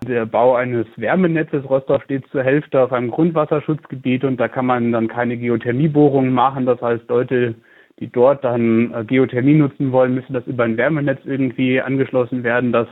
der 0.07 0.25
Bau 0.25 0.55
eines 0.55 0.87
Wärmenetzes. 0.95 1.69
Rostock 1.69 2.03
steht 2.03 2.25
zur 2.27 2.43
Hälfte 2.43 2.81
auf 2.81 2.91
einem 2.91 3.11
Grundwasserschutzgebiet 3.11 4.23
und 4.23 4.37
da 4.39 4.47
kann 4.47 4.65
man 4.65 4.91
dann 4.91 5.07
keine 5.07 5.37
Geothermiebohrungen 5.37 6.33
machen. 6.33 6.65
Das 6.65 6.81
heißt, 6.81 7.07
Leute, 7.07 7.55
die 7.99 8.11
dort 8.11 8.43
dann 8.43 8.93
äh, 8.93 9.03
Geothermie 9.05 9.53
nutzen 9.53 9.91
wollen, 9.91 10.15
müssen 10.15 10.33
das 10.33 10.47
über 10.47 10.63
ein 10.63 10.77
Wärmenetz 10.77 11.19
irgendwie 11.25 11.79
angeschlossen 11.79 12.43
werden. 12.43 12.71
Das 12.71 12.87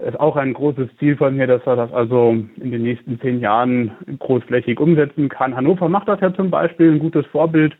ist 0.00 0.18
auch 0.18 0.36
ein 0.36 0.52
großes 0.52 0.88
Ziel 0.98 1.16
von 1.16 1.36
mir, 1.36 1.46
dass 1.46 1.64
er 1.66 1.76
das 1.76 1.92
also 1.92 2.30
in 2.30 2.70
den 2.70 2.82
nächsten 2.82 3.20
zehn 3.20 3.38
Jahren 3.38 3.92
großflächig 4.18 4.80
umsetzen 4.80 5.28
kann. 5.28 5.54
Hannover 5.54 5.88
macht 5.88 6.08
das 6.08 6.20
ja 6.20 6.34
zum 6.34 6.50
Beispiel, 6.50 6.90
ein 6.90 6.98
gutes 6.98 7.26
Vorbild, 7.26 7.76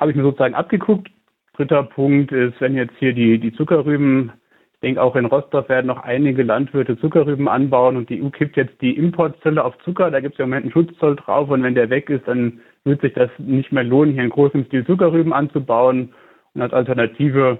habe 0.00 0.12
ich 0.12 0.16
mir 0.16 0.22
sozusagen 0.22 0.54
abgeguckt. 0.54 1.08
Dritter 1.56 1.82
Punkt 1.82 2.32
ist, 2.32 2.60
wenn 2.60 2.74
jetzt 2.74 2.94
hier 2.98 3.12
die, 3.12 3.38
die 3.38 3.52
Zuckerrüben, 3.52 4.32
ich 4.78 4.82
denke 4.82 5.02
auch 5.02 5.16
in 5.16 5.24
Rostock 5.24 5.68
werden 5.68 5.88
noch 5.88 6.04
einige 6.04 6.44
Landwirte 6.44 6.96
Zuckerrüben 6.98 7.48
anbauen 7.48 7.96
und 7.96 8.08
die 8.08 8.22
EU 8.22 8.30
kippt 8.30 8.56
jetzt 8.56 8.80
die 8.80 8.96
Importzölle 8.96 9.64
auf 9.64 9.76
Zucker, 9.78 10.12
da 10.12 10.20
gibt 10.20 10.34
es 10.34 10.38
ja 10.38 10.44
im 10.44 10.50
Moment 10.50 10.66
einen 10.66 10.72
Schutzzoll 10.72 11.16
drauf 11.16 11.50
und 11.50 11.64
wenn 11.64 11.74
der 11.74 11.90
weg 11.90 12.08
ist, 12.08 12.28
dann 12.28 12.60
wird 12.84 13.00
sich 13.00 13.12
das 13.12 13.28
nicht 13.38 13.72
mehr 13.72 13.82
lohnen, 13.82 14.14
hier 14.14 14.22
in 14.22 14.30
großem 14.30 14.66
Stil 14.66 14.86
Zuckerrüben 14.86 15.32
anzubauen. 15.32 16.14
Und 16.54 16.62
als 16.62 16.72
Alternative 16.72 17.58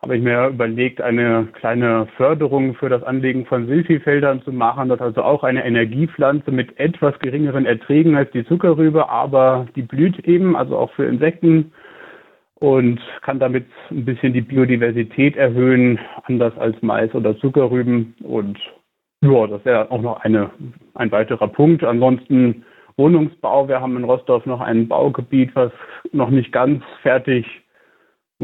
habe 0.00 0.16
ich 0.16 0.22
mir 0.22 0.46
überlegt, 0.48 1.00
eine 1.00 1.48
kleine 1.52 2.06
Förderung 2.16 2.74
für 2.74 2.88
das 2.88 3.02
Anlegen 3.02 3.44
von 3.44 3.66
Silphifeldern 3.66 4.42
zu 4.42 4.52
machen. 4.52 4.88
Das 4.88 4.98
ist 4.98 5.02
also 5.02 5.22
auch 5.22 5.42
eine 5.42 5.64
Energiepflanze 5.64 6.52
mit 6.52 6.78
etwas 6.78 7.18
geringeren 7.18 7.66
Erträgen 7.66 8.14
als 8.14 8.30
die 8.30 8.44
Zuckerrübe, 8.44 9.08
aber 9.08 9.66
die 9.74 9.82
blüht 9.82 10.20
eben, 10.28 10.54
also 10.54 10.76
auch 10.78 10.92
für 10.92 11.06
Insekten 11.06 11.72
und 12.62 13.00
kann 13.22 13.40
damit 13.40 13.66
ein 13.90 14.04
bisschen 14.04 14.32
die 14.32 14.40
Biodiversität 14.40 15.36
erhöhen, 15.36 15.98
anders 16.24 16.56
als 16.58 16.80
Mais 16.80 17.12
oder 17.14 17.36
Zuckerrüben. 17.38 18.14
Und 18.22 18.56
ja, 19.20 19.46
das 19.48 19.64
wäre 19.64 19.90
auch 19.90 20.00
noch 20.00 20.20
eine, 20.20 20.50
ein 20.94 21.10
weiterer 21.10 21.48
Punkt. 21.48 21.82
Ansonsten 21.82 22.64
Wohnungsbau. 22.96 23.66
Wir 23.66 23.80
haben 23.80 23.96
in 23.96 24.04
Rostorf 24.04 24.46
noch 24.46 24.60
ein 24.60 24.86
Baugebiet, 24.86 25.50
was 25.54 25.72
noch 26.12 26.30
nicht 26.30 26.52
ganz 26.52 26.84
fertig 27.02 27.46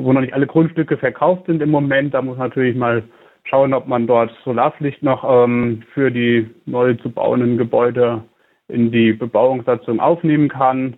wo 0.04 0.12
noch 0.12 0.20
nicht 0.20 0.34
alle 0.34 0.46
Grundstücke 0.46 0.96
verkauft 0.96 1.46
sind 1.46 1.62
im 1.62 1.70
Moment. 1.70 2.14
Da 2.14 2.22
muss 2.22 2.38
man 2.38 2.48
natürlich 2.48 2.76
mal 2.76 3.02
schauen, 3.44 3.74
ob 3.74 3.86
man 3.86 4.06
dort 4.06 4.30
Solarpflicht 4.44 5.02
noch 5.02 5.24
ähm, 5.24 5.82
für 5.92 6.10
die 6.10 6.48
neu 6.66 6.94
zu 6.94 7.10
bauenden 7.10 7.58
Gebäude 7.58 8.22
in 8.68 8.92
die 8.92 9.12
Bebauungssatzung 9.12 10.00
aufnehmen 10.00 10.48
kann. 10.48 10.94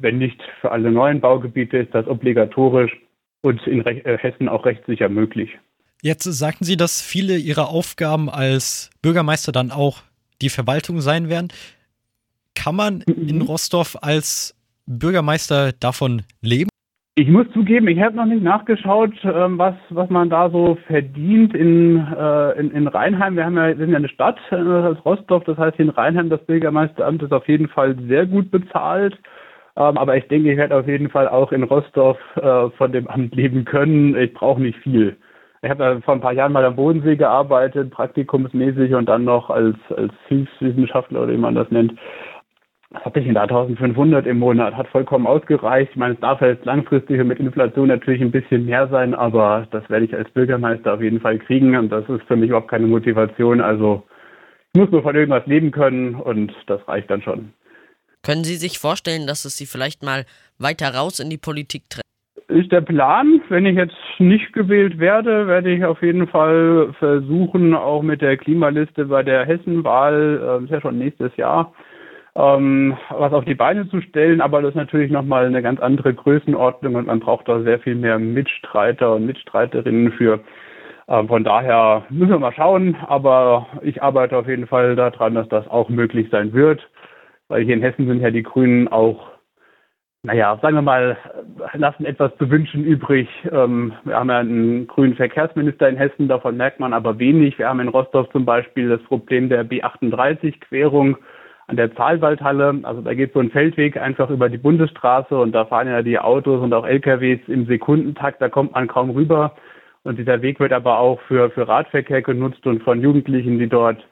Wenn 0.00 0.18
nicht 0.18 0.40
für 0.60 0.70
alle 0.70 0.90
neuen 0.90 1.20
Baugebiete, 1.20 1.78
ist 1.78 1.94
das 1.94 2.06
obligatorisch 2.06 2.96
und 3.42 3.66
in 3.66 3.80
Re 3.80 4.04
äh, 4.04 4.18
Hessen 4.18 4.48
auch 4.48 4.64
rechtssicher 4.64 5.08
möglich. 5.08 5.50
Jetzt 6.02 6.24
sagten 6.24 6.64
Sie, 6.64 6.76
dass 6.76 7.02
viele 7.02 7.36
Ihrer 7.36 7.68
Aufgaben 7.70 8.30
als 8.30 8.90
Bürgermeister 9.02 9.50
dann 9.50 9.72
auch 9.72 10.02
die 10.40 10.48
Verwaltung 10.48 11.00
sein 11.00 11.28
werden. 11.28 11.48
Kann 12.54 12.76
man 12.76 13.02
mhm. 13.06 13.28
in 13.28 13.42
Rostorf 13.42 13.96
als 14.00 14.54
Bürgermeister 14.86 15.72
davon 15.72 16.22
leben? 16.40 16.70
Ich 17.16 17.26
muss 17.26 17.50
zugeben, 17.52 17.88
ich 17.88 17.98
habe 18.00 18.14
noch 18.14 18.26
nicht 18.26 18.44
nachgeschaut, 18.44 19.12
ähm, 19.24 19.58
was, 19.58 19.74
was 19.88 20.08
man 20.08 20.30
da 20.30 20.50
so 20.50 20.78
verdient 20.86 21.52
in, 21.52 21.96
äh, 21.98 22.52
in, 22.60 22.70
in 22.70 22.86
Rheinheim. 22.86 23.34
Wir 23.34 23.44
haben 23.44 23.56
ja, 23.56 23.74
sind 23.74 23.90
ja 23.90 23.96
eine 23.96 24.08
Stadt, 24.08 24.38
äh, 24.52 24.54
als 24.54 25.04
Rostock, 25.04 25.44
das 25.46 25.58
heißt 25.58 25.80
in 25.80 25.88
Rheinheim, 25.88 26.30
das 26.30 26.44
Bürgermeisteramt 26.46 27.20
ist 27.24 27.32
auf 27.32 27.48
jeden 27.48 27.66
Fall 27.66 27.96
sehr 28.06 28.24
gut 28.24 28.52
bezahlt. 28.52 29.18
Ähm, 29.78 29.96
aber 29.96 30.16
ich 30.16 30.28
denke, 30.28 30.50
ich 30.50 30.58
werde 30.58 30.76
auf 30.76 30.86
jeden 30.86 31.08
Fall 31.08 31.28
auch 31.28 31.52
in 31.52 31.62
Rostock 31.62 32.18
äh, 32.36 32.68
von 32.76 32.92
dem 32.92 33.08
Amt 33.08 33.34
leben 33.34 33.64
können. 33.64 34.14
Ich 34.16 34.34
brauche 34.34 34.60
nicht 34.60 34.78
viel. 34.80 35.16
Ich 35.62 35.70
habe 35.70 36.00
vor 36.04 36.14
ein 36.14 36.20
paar 36.20 36.32
Jahren 36.34 36.52
mal 36.52 36.64
am 36.64 36.76
Bodensee 36.76 37.16
gearbeitet, 37.16 37.90
praktikumsmäßig 37.90 38.94
und 38.94 39.08
dann 39.08 39.24
noch 39.24 39.50
als, 39.50 39.76
als 39.96 40.12
Hilfswissenschaftler 40.28 41.22
oder 41.22 41.32
wie 41.32 41.38
man 41.38 41.54
das 41.54 41.70
nennt 41.70 41.94
was 42.90 43.04
hatte 43.04 43.20
ich 43.20 43.26
denn 43.26 43.34
da? 43.34 43.42
1500 43.42 44.26
im 44.26 44.38
Monat 44.38 44.74
hat 44.74 44.88
vollkommen 44.88 45.26
ausgereicht. 45.26 45.90
Ich 45.90 45.96
meine, 45.96 46.14
es 46.14 46.20
darf 46.20 46.40
jetzt 46.40 46.64
langfristig 46.64 47.22
mit 47.22 47.38
Inflation 47.38 47.88
natürlich 47.88 48.22
ein 48.22 48.30
bisschen 48.30 48.64
mehr 48.64 48.88
sein, 48.88 49.14
aber 49.14 49.66
das 49.70 49.88
werde 49.90 50.06
ich 50.06 50.14
als 50.14 50.30
Bürgermeister 50.30 50.94
auf 50.94 51.02
jeden 51.02 51.20
Fall 51.20 51.38
kriegen 51.38 51.76
und 51.76 51.90
das 51.90 52.08
ist 52.08 52.22
für 52.24 52.36
mich 52.36 52.48
überhaupt 52.48 52.70
keine 52.70 52.86
Motivation. 52.86 53.60
Also 53.60 54.04
ich 54.72 54.80
muss 54.80 54.90
nur 54.90 55.02
von 55.02 55.14
irgendwas 55.14 55.46
leben 55.46 55.70
können 55.70 56.14
und 56.14 56.52
das 56.66 56.86
reicht 56.88 57.10
dann 57.10 57.22
schon. 57.22 57.52
Können 58.22 58.44
Sie 58.44 58.56
sich 58.56 58.78
vorstellen, 58.78 59.26
dass 59.26 59.44
es 59.44 59.56
Sie 59.56 59.66
vielleicht 59.66 60.02
mal 60.02 60.24
weiter 60.58 60.94
raus 60.94 61.20
in 61.20 61.30
die 61.30 61.38
Politik 61.38 61.88
trägt? 61.90 62.04
Ist 62.48 62.72
der 62.72 62.80
Plan. 62.80 63.42
Wenn 63.50 63.66
ich 63.66 63.76
jetzt 63.76 63.94
nicht 64.18 64.52
gewählt 64.52 64.98
werde, 64.98 65.46
werde 65.46 65.70
ich 65.70 65.84
auf 65.84 66.02
jeden 66.02 66.26
Fall 66.26 66.94
versuchen, 66.98 67.74
auch 67.74 68.02
mit 68.02 68.22
der 68.22 68.36
Klimaliste 68.38 69.04
bei 69.04 69.22
der 69.22 69.44
Hessenwahl, 69.44 70.60
äh, 70.60 70.64
ist 70.64 70.70
ja 70.70 70.80
schon 70.80 70.98
nächstes 70.98 71.36
Jahr, 71.36 71.74
ähm, 72.34 72.96
was 73.10 73.32
auf 73.32 73.44
die 73.44 73.54
Beine 73.54 73.88
zu 73.90 74.00
stellen, 74.00 74.40
aber 74.40 74.62
das 74.62 74.70
ist 74.70 74.76
natürlich 74.76 75.10
nochmal 75.10 75.46
eine 75.46 75.60
ganz 75.60 75.80
andere 75.80 76.14
Größenordnung 76.14 76.94
und 76.94 77.06
man 77.06 77.20
braucht 77.20 77.48
da 77.48 77.60
sehr 77.60 77.80
viel 77.80 77.96
mehr 77.96 78.18
Mitstreiter 78.18 79.14
und 79.14 79.26
Mitstreiterinnen 79.26 80.12
für. 80.12 80.40
Ähm, 81.08 81.28
von 81.28 81.44
daher 81.44 82.04
müssen 82.10 82.30
wir 82.30 82.38
mal 82.38 82.54
schauen, 82.54 82.96
aber 83.06 83.66
ich 83.82 84.02
arbeite 84.02 84.36
auf 84.36 84.48
jeden 84.48 84.66
Fall 84.66 84.96
daran, 84.96 85.34
dass 85.34 85.48
das 85.48 85.68
auch 85.68 85.88
möglich 85.88 86.28
sein 86.30 86.52
wird, 86.52 86.80
weil 87.48 87.64
hier 87.64 87.74
in 87.74 87.82
Hessen 87.82 88.06
sind 88.06 88.20
ja 88.20 88.30
die 88.30 88.42
Grünen 88.42 88.88
auch 88.88 89.38
naja, 90.24 90.58
sagen 90.60 90.74
wir 90.74 90.82
mal, 90.82 91.16
lassen 91.74 92.04
etwas 92.04 92.36
zu 92.38 92.50
wünschen 92.50 92.84
übrig. 92.84 93.28
Ähm, 93.52 93.92
wir 94.04 94.16
haben 94.16 94.28
ja 94.28 94.38
einen 94.38 94.88
grünen 94.88 95.14
Verkehrsminister 95.14 95.88
in 95.88 95.96
Hessen, 95.96 96.26
davon 96.26 96.56
merkt 96.56 96.80
man 96.80 96.92
aber 96.92 97.20
wenig. 97.20 97.56
Wir 97.58 97.68
haben 97.68 97.78
in 97.80 97.88
Rostock 97.88 98.30
zum 98.32 98.44
Beispiel 98.44 98.88
das 98.88 99.02
Problem 99.04 99.48
der 99.48 99.64
B38-Querung 99.64 101.16
an 101.68 101.76
der 101.76 101.94
Zahlwaldhalle. 101.94 102.80
Also 102.82 103.00
da 103.00 103.14
geht 103.14 103.32
so 103.32 103.38
ein 103.38 103.50
Feldweg 103.50 103.96
einfach 103.96 104.28
über 104.28 104.48
die 104.48 104.58
Bundesstraße 104.58 105.38
und 105.38 105.52
da 105.52 105.66
fahren 105.66 105.86
ja 105.86 106.02
die 106.02 106.18
Autos 106.18 106.60
und 106.62 106.74
auch 106.74 106.84
LKWs 106.84 107.40
im 107.46 107.66
Sekundentakt, 107.66 108.42
da 108.42 108.48
kommt 108.48 108.72
man 108.72 108.88
kaum 108.88 109.10
rüber. 109.10 109.54
Und 110.02 110.18
dieser 110.18 110.42
Weg 110.42 110.58
wird 110.58 110.72
aber 110.72 110.98
auch 110.98 111.20
für, 111.28 111.50
für 111.50 111.68
Radverkehr 111.68 112.22
genutzt 112.22 112.66
und 112.66 112.82
von 112.82 113.00
Jugendlichen, 113.00 113.58
die 113.58 113.68
dort 113.68 114.04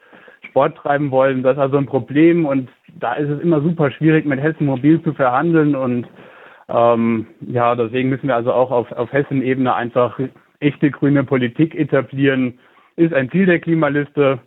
Sport 0.56 0.78
treiben 0.78 1.10
wollen. 1.10 1.42
Das 1.42 1.58
ist 1.58 1.60
also 1.60 1.76
ein 1.76 1.84
Problem 1.84 2.46
und 2.46 2.70
da 2.98 3.12
ist 3.12 3.28
es 3.28 3.42
immer 3.42 3.60
super 3.60 3.90
schwierig, 3.90 4.24
mit 4.24 4.40
Hessen 4.40 4.64
Mobil 4.64 5.02
zu 5.02 5.12
verhandeln 5.12 5.74
und 5.74 6.06
ähm, 6.68 7.26
ja, 7.46 7.74
deswegen 7.74 8.08
müssen 8.08 8.28
wir 8.28 8.36
also 8.36 8.54
auch 8.54 8.70
auf, 8.70 8.90
auf 8.92 9.12
Hessen-Ebene 9.12 9.74
einfach 9.74 10.18
echte 10.60 10.90
grüne 10.90 11.24
Politik 11.24 11.74
etablieren. 11.74 12.58
Ist 12.96 13.12
ein 13.12 13.30
Ziel 13.30 13.44
der 13.44 13.60
Klimaliste 13.60 14.40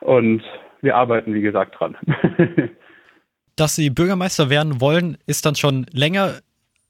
und 0.00 0.42
wir 0.80 0.96
arbeiten, 0.96 1.34
wie 1.34 1.42
gesagt, 1.42 1.78
dran. 1.78 1.98
Dass 3.56 3.76
Sie 3.76 3.90
Bürgermeister 3.90 4.48
werden 4.48 4.80
wollen, 4.80 5.18
ist 5.26 5.44
dann 5.44 5.54
schon 5.54 5.84
länger 5.92 6.38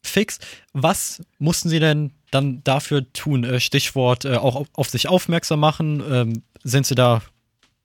fix. 0.05 0.39
Was 0.73 1.21
mussten 1.41 1.69
Sie 1.69 1.81
denn 1.81 2.13
dann 2.31 2.63
dafür 2.63 3.13
tun? 3.13 3.43
Äh, 3.43 3.59
Stichwort 3.59 4.25
äh, 4.25 4.37
auch 4.37 4.67
auf 4.73 4.89
sich 4.89 5.09
aufmerksam 5.09 5.59
machen. 5.59 6.01
Ähm, 6.09 6.43
sind 6.63 6.87
Sie 6.87 6.95
da 6.95 7.23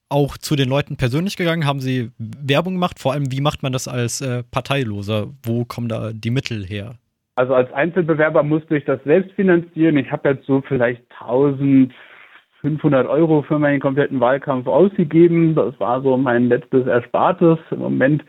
auch 0.08 0.38
zu 0.38 0.56
den 0.56 0.68
Leuten 0.68 0.96
persönlich 0.96 1.36
gegangen? 1.36 1.66
Haben 1.66 1.80
Sie 1.80 2.10
Werbung 2.18 2.74
gemacht? 2.74 2.98
Vor 2.98 3.12
allem, 3.12 3.30
wie 3.30 3.40
macht 3.40 3.62
man 3.62 3.72
das 3.72 3.88
als 3.88 4.20
äh, 4.20 4.42
Parteiloser? 4.50 5.28
Wo 5.42 5.64
kommen 5.64 5.88
da 5.88 6.12
die 6.12 6.30
Mittel 6.30 6.64
her? 6.64 6.94
Also 7.36 7.54
als 7.54 7.72
Einzelbewerber 7.72 8.42
musste 8.42 8.76
ich 8.76 8.84
das 8.84 8.98
selbst 9.04 9.32
finanzieren. 9.32 9.96
Ich 9.96 10.10
habe 10.10 10.30
jetzt 10.30 10.44
so 10.46 10.60
vielleicht 10.66 11.02
1500 11.20 13.06
Euro 13.06 13.42
für 13.42 13.60
meinen 13.60 13.78
kompletten 13.80 14.18
Wahlkampf 14.18 14.66
ausgegeben. 14.66 15.54
Das 15.54 15.78
war 15.78 16.02
so 16.02 16.16
mein 16.16 16.48
letztes 16.48 16.86
Erspartes. 16.86 17.58
Im 17.70 17.78
Moment 17.78 18.24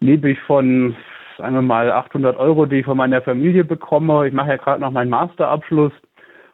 lebe 0.00 0.30
ich 0.30 0.38
von, 0.40 0.94
sagen 1.38 1.54
wir 1.54 1.62
mal, 1.62 1.90
800 1.90 2.36
Euro, 2.36 2.66
die 2.66 2.80
ich 2.80 2.84
von 2.84 2.98
meiner 2.98 3.22
Familie 3.22 3.64
bekomme. 3.64 4.28
Ich 4.28 4.34
mache 4.34 4.50
ja 4.50 4.56
gerade 4.56 4.82
noch 4.82 4.90
meinen 4.90 5.10
Masterabschluss. 5.10 5.92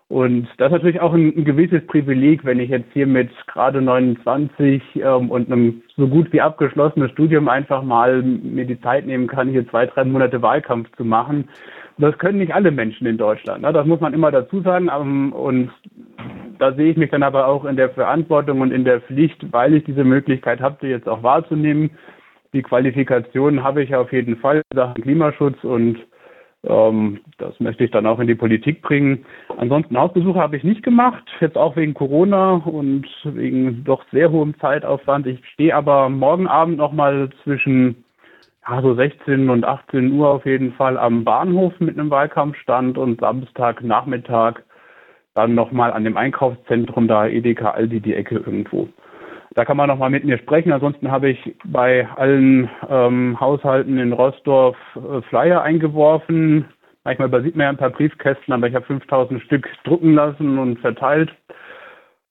Und 0.08 0.48
das 0.56 0.68
ist 0.68 0.72
natürlich 0.72 1.00
auch 1.00 1.12
ein, 1.12 1.36
ein, 1.36 1.44
gewisses 1.44 1.86
Privileg, 1.86 2.42
wenn 2.42 2.60
ich 2.60 2.70
jetzt 2.70 2.90
hier 2.94 3.06
mit 3.06 3.28
gerade 3.46 3.82
29 3.82 4.82
ähm, 4.96 5.30
und 5.30 5.52
einem 5.52 5.82
so 5.98 6.08
gut 6.08 6.32
wie 6.32 6.40
abgeschlossenes 6.40 7.10
Studium 7.10 7.46
einfach 7.48 7.82
mal 7.82 8.22
mir 8.22 8.64
die 8.64 8.80
Zeit 8.80 9.06
nehmen 9.06 9.26
kann, 9.26 9.50
hier 9.50 9.68
zwei, 9.68 9.84
drei 9.84 10.04
Monate 10.04 10.40
Wahlkampf 10.40 10.90
zu 10.96 11.04
machen. 11.04 11.48
Das 11.98 12.16
können 12.16 12.38
nicht 12.38 12.54
alle 12.54 12.70
Menschen 12.70 13.06
in 13.06 13.18
Deutschland. 13.18 13.62
Ne? 13.62 13.72
Das 13.72 13.86
muss 13.86 14.00
man 14.00 14.14
immer 14.14 14.30
dazu 14.30 14.62
sagen. 14.62 14.88
Ähm, 14.88 15.34
und 15.34 15.70
da 16.58 16.72
sehe 16.72 16.90
ich 16.90 16.96
mich 16.96 17.10
dann 17.10 17.22
aber 17.22 17.46
auch 17.46 17.66
in 17.66 17.76
der 17.76 17.90
Verantwortung 17.90 18.62
und 18.62 18.72
in 18.72 18.84
der 18.84 19.02
Pflicht, 19.02 19.52
weil 19.52 19.74
ich 19.74 19.84
diese 19.84 20.04
Möglichkeit 20.04 20.62
habe, 20.62 20.78
die 20.80 20.86
jetzt 20.86 21.08
auch 21.08 21.22
wahrzunehmen. 21.22 21.90
Die 22.54 22.62
Qualifikationen 22.62 23.62
habe 23.62 23.82
ich 23.82 23.94
auf 23.94 24.10
jeden 24.10 24.36
Fall 24.36 24.62
in 24.70 24.76
Sachen 24.76 25.02
Klimaschutz 25.02 25.62
und 25.64 25.98
ähm, 26.64 27.20
das 27.38 27.58
möchte 27.60 27.84
ich 27.84 27.90
dann 27.90 28.06
auch 28.06 28.18
in 28.18 28.26
die 28.26 28.34
Politik 28.34 28.82
bringen. 28.82 29.24
Ansonsten 29.56 29.96
Hausbesuche 29.96 30.40
habe 30.40 30.56
ich 30.56 30.64
nicht 30.64 30.82
gemacht, 30.82 31.22
jetzt 31.40 31.56
auch 31.56 31.76
wegen 31.76 31.94
Corona 31.94 32.54
und 32.54 33.06
wegen 33.24 33.84
doch 33.84 34.04
sehr 34.10 34.30
hohem 34.30 34.58
Zeitaufwand. 34.58 35.26
Ich 35.26 35.44
stehe 35.50 35.74
aber 35.74 36.08
morgen 36.08 36.48
Abend 36.48 36.78
nochmal 36.78 37.30
zwischen 37.44 38.04
ja, 38.68 38.82
so 38.82 38.94
16 38.94 39.48
und 39.48 39.64
18 39.64 40.12
Uhr 40.12 40.28
auf 40.28 40.46
jeden 40.46 40.72
Fall 40.72 40.98
am 40.98 41.24
Bahnhof 41.24 41.72
mit 41.78 41.98
einem 41.98 42.10
Wahlkampfstand 42.10 42.98
und 42.98 43.20
Samstagnachmittag 43.20 44.60
dann 45.34 45.54
nochmal 45.54 45.92
an 45.92 46.04
dem 46.04 46.16
Einkaufszentrum 46.16 47.06
da 47.06 47.26
Edeka 47.26 47.70
Aldi 47.70 48.00
die 48.00 48.14
Ecke 48.14 48.36
irgendwo. 48.36 48.88
Da 49.58 49.64
kann 49.64 49.76
man 49.76 49.88
nochmal 49.88 50.10
mit 50.10 50.22
mir 50.24 50.38
sprechen. 50.38 50.70
Ansonsten 50.70 51.10
habe 51.10 51.30
ich 51.30 51.56
bei 51.64 52.08
allen 52.14 52.70
ähm, 52.88 53.40
Haushalten 53.40 53.98
in 53.98 54.12
Rostorf 54.12 54.76
äh, 54.94 55.20
Flyer 55.22 55.62
eingeworfen. 55.62 56.66
Manchmal 57.02 57.26
übersieht 57.26 57.56
man 57.56 57.64
ja 57.64 57.70
ein 57.70 57.76
paar 57.76 57.90
Briefkästen, 57.90 58.54
aber 58.54 58.68
ich 58.68 58.76
habe 58.76 58.86
5000 58.86 59.42
Stück 59.42 59.68
drucken 59.82 60.14
lassen 60.14 60.60
und 60.60 60.78
verteilt. 60.78 61.30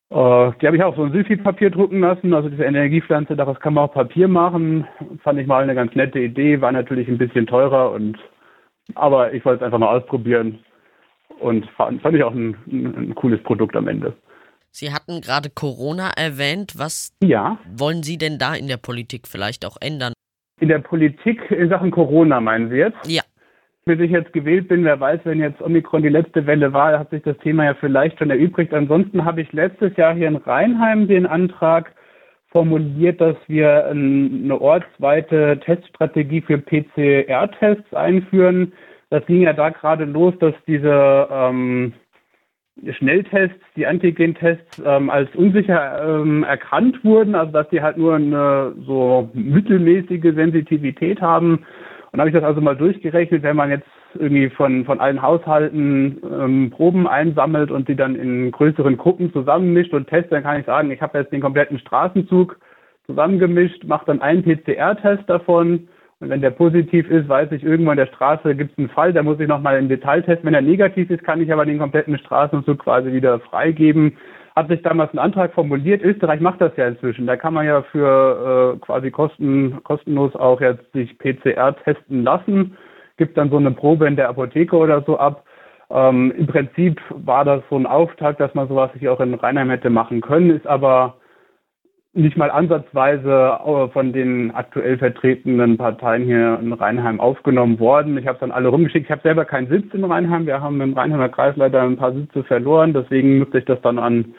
Äh, 0.09 0.51
die 0.61 0.67
habe 0.67 0.77
ich 0.77 0.83
auch 0.83 0.95
so 0.95 1.03
ein 1.03 1.11
Sulfitpapier 1.11 1.69
drucken 1.69 1.99
lassen, 1.99 2.33
also 2.33 2.47
diese 2.47 2.63
Energiepflanze, 2.63 3.35
daraus 3.35 3.59
kann 3.59 3.73
man 3.73 3.89
auch 3.89 3.93
Papier 3.93 4.29
machen. 4.29 4.87
Fand 5.21 5.37
ich 5.37 5.47
mal 5.47 5.63
eine 5.63 5.75
ganz 5.75 5.93
nette 5.95 6.19
Idee, 6.19 6.61
war 6.61 6.71
natürlich 6.71 7.09
ein 7.09 7.17
bisschen 7.17 7.45
teurer 7.45 7.91
und 7.91 8.17
aber 8.95 9.33
ich 9.33 9.43
wollte 9.43 9.57
es 9.57 9.65
einfach 9.65 9.79
mal 9.79 9.97
ausprobieren 9.97 10.59
und 11.41 11.69
fand, 11.71 12.01
fand 12.01 12.15
ich 12.15 12.23
auch 12.23 12.33
ein, 12.33 12.55
ein, 12.71 12.95
ein 12.95 13.15
cooles 13.15 13.43
Produkt 13.43 13.75
am 13.75 13.89
Ende. 13.89 14.13
Sie 14.71 14.93
hatten 14.93 15.21
gerade 15.21 15.49
Corona 15.49 16.11
erwähnt. 16.15 16.73
Was 16.77 17.15
ja. 17.21 17.57
wollen 17.75 18.03
Sie 18.03 18.17
denn 18.17 18.37
da 18.37 18.55
in 18.55 18.67
der 18.67 18.77
Politik 18.77 19.27
vielleicht 19.27 19.65
auch 19.65 19.77
ändern? 19.81 20.13
In 20.59 20.69
der 20.69 20.79
Politik 20.79 21.51
in 21.51 21.69
Sachen 21.69 21.91
Corona 21.91 22.39
meinen 22.39 22.69
Sie 22.69 22.77
jetzt? 22.77 22.97
Ja. 23.07 23.23
Bis 23.85 23.99
ich 23.99 24.11
jetzt 24.11 24.33
gewählt 24.33 24.67
bin, 24.67 24.83
wer 24.83 24.99
weiß, 24.99 25.21
wenn 25.23 25.39
jetzt 25.39 25.61
Omikron 25.61 26.03
die 26.03 26.09
letzte 26.09 26.45
Welle 26.45 26.73
war, 26.73 26.99
hat 26.99 27.09
sich 27.09 27.23
das 27.23 27.37
Thema 27.37 27.65
ja 27.65 27.73
vielleicht 27.73 28.19
schon 28.19 28.29
erübrigt. 28.29 28.73
Ansonsten 28.73 29.23
habe 29.23 29.41
ich 29.41 29.53
letztes 29.53 29.95
Jahr 29.95 30.13
hier 30.13 30.27
in 30.27 30.35
Rheinheim 30.35 31.07
den 31.07 31.25
Antrag 31.25 31.93
formuliert, 32.49 33.21
dass 33.21 33.37
wir 33.47 33.85
eine 33.87 34.59
ortsweite 34.59 35.59
Teststrategie 35.63 36.41
für 36.41 36.57
PCR-Tests 36.57 37.93
einführen. 37.93 38.73
Das 39.09 39.25
ging 39.25 39.41
ja 39.41 39.53
da 39.53 39.69
gerade 39.69 40.05
los, 40.05 40.33
dass 40.39 40.53
diese 40.65 41.27
ähm, 41.31 41.93
Schnelltests, 42.91 43.59
die 43.75 43.87
Antigen-Tests 43.87 44.81
ähm, 44.85 45.09
als 45.09 45.33
unsicher 45.35 46.21
ähm, 46.21 46.43
erkannt 46.43 47.03
wurden, 47.03 47.35
also 47.35 47.51
dass 47.51 47.69
die 47.69 47.81
halt 47.81 47.97
nur 47.97 48.15
eine 48.15 48.73
so 48.85 49.29
mittelmäßige 49.33 50.35
Sensitivität 50.35 51.21
haben. 51.21 51.65
Und 52.11 52.19
habe 52.19 52.29
ich 52.29 52.35
das 52.35 52.43
also 52.43 52.61
mal 52.61 52.75
durchgerechnet, 52.75 53.43
wenn 53.43 53.55
man 53.55 53.69
jetzt 53.69 53.87
irgendwie 54.17 54.49
von, 54.49 54.85
von 54.85 54.99
allen 54.99 55.21
Haushalten 55.21 56.21
ähm, 56.23 56.69
Proben 56.69 57.07
einsammelt 57.07 57.71
und 57.71 57.87
die 57.87 57.95
dann 57.95 58.15
in 58.15 58.51
größeren 58.51 58.97
Gruppen 58.97 59.33
zusammenmischt 59.33 59.93
und 59.93 60.07
testet, 60.07 60.31
dann 60.31 60.43
kann 60.43 60.59
ich 60.59 60.65
sagen, 60.65 60.91
ich 60.91 61.01
habe 61.01 61.17
jetzt 61.17 61.31
den 61.31 61.41
kompletten 61.41 61.79
Straßenzug 61.79 62.57
zusammengemischt, 63.05 63.83
mache 63.85 64.05
dann 64.05 64.21
einen 64.21 64.43
PCR-Test 64.43 65.23
davon 65.27 65.87
und 66.19 66.29
wenn 66.31 66.41
der 66.41 66.49
positiv 66.49 67.09
ist, 67.11 67.29
weiß 67.29 67.51
ich, 67.51 67.63
irgendwo 67.63 67.91
in 67.91 67.97
der 67.97 68.07
Straße 68.07 68.55
gibt 68.55 68.71
es 68.71 68.77
einen 68.79 68.89
Fall, 68.89 69.13
da 69.13 69.21
muss 69.21 69.39
ich 69.39 69.47
nochmal 69.47 69.77
im 69.77 69.87
Detail 69.87 70.23
testen. 70.23 70.47
Wenn 70.47 70.55
er 70.55 70.61
negativ 70.61 71.11
ist, 71.11 71.23
kann 71.23 71.41
ich 71.41 71.53
aber 71.53 71.65
den 71.65 71.77
kompletten 71.77 72.17
Straßenzug 72.17 72.79
quasi 72.79 73.11
wieder 73.11 73.39
freigeben. 73.39 74.17
Hat 74.55 74.67
sich 74.69 74.81
damals 74.81 75.13
ein 75.13 75.19
Antrag 75.19 75.53
formuliert. 75.53 76.01
Österreich 76.01 76.41
macht 76.41 76.59
das 76.59 76.75
ja 76.75 76.87
inzwischen. 76.87 77.27
Da 77.27 77.37
kann 77.37 77.53
man 77.53 77.67
ja 77.67 77.83
für 77.83 78.73
äh, 78.75 78.79
quasi 78.79 79.11
kosten, 79.11 79.83
kostenlos 79.83 80.35
auch 80.35 80.59
jetzt 80.59 80.91
sich 80.93 81.15
PCR 81.19 81.75
testen 81.83 82.23
lassen. 82.23 82.75
Gibt 83.17 83.37
dann 83.37 83.51
so 83.51 83.57
eine 83.57 83.71
Probe 83.71 84.07
in 84.07 84.15
der 84.15 84.29
Apotheke 84.29 84.75
oder 84.75 85.03
so 85.03 85.19
ab. 85.19 85.43
Ähm, 85.91 86.33
Im 86.35 86.47
Prinzip 86.47 86.99
war 87.09 87.45
das 87.45 87.61
so 87.69 87.75
ein 87.75 87.85
Auftakt, 87.85 88.39
dass 88.39 88.55
man 88.55 88.67
sowas 88.67 88.91
sich 88.93 89.07
auch 89.07 89.19
in 89.19 89.35
Rheinheim 89.35 89.69
hätte 89.69 89.91
machen 89.91 90.21
können, 90.21 90.49
ist 90.49 90.65
aber 90.65 91.16
nicht 92.13 92.37
mal 92.37 92.49
ansatzweise 92.49 93.59
äh, 93.65 93.87
von 93.89 94.11
den 94.11 94.51
aktuell 94.51 94.97
vertretenen 94.97 95.77
Parteien 95.77 96.23
hier 96.23 96.59
in 96.61 96.73
Rheinheim 96.73 97.19
aufgenommen 97.19 97.79
worden. 97.79 98.17
Ich 98.17 98.27
habe 98.27 98.39
dann 98.39 98.51
alle 98.51 98.69
rumgeschickt. 98.69 99.05
Ich 99.05 99.11
habe 99.11 99.21
selber 99.21 99.45
keinen 99.45 99.67
Sitz 99.67 99.93
in 99.93 100.03
Rheinheim. 100.03 100.45
Wir 100.45 100.61
haben 100.61 100.81
im 100.81 100.93
Rheinheimer 100.93 101.29
Kreis 101.29 101.55
leider 101.55 101.83
ein 101.83 101.97
paar 101.97 102.13
Sitze 102.13 102.43
verloren. 102.43 102.93
Deswegen 102.93 103.39
musste 103.39 103.59
ich 103.59 103.65
das 103.65 103.81
dann 103.81 103.99
an 103.99 104.33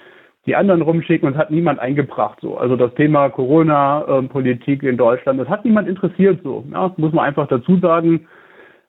die 0.47 0.57
anderen 0.57 0.83
rumschicken 0.83 1.29
und 1.29 1.35
es 1.35 1.39
hat 1.39 1.51
niemand 1.51 1.79
eingebracht. 1.79 2.39
So, 2.41 2.57
also 2.57 2.75
das 2.75 2.95
Thema 2.95 3.29
Corona-Politik 3.29 4.83
in 4.83 4.97
Deutschland, 4.97 5.39
das 5.39 5.49
hat 5.49 5.65
niemand 5.65 5.89
interessiert. 5.89 6.41
So, 6.43 6.65
ja, 6.73 6.93
muss 6.97 7.13
man 7.13 7.27
einfach 7.27 7.49
dazu 7.49 7.77
sagen. 7.79 8.27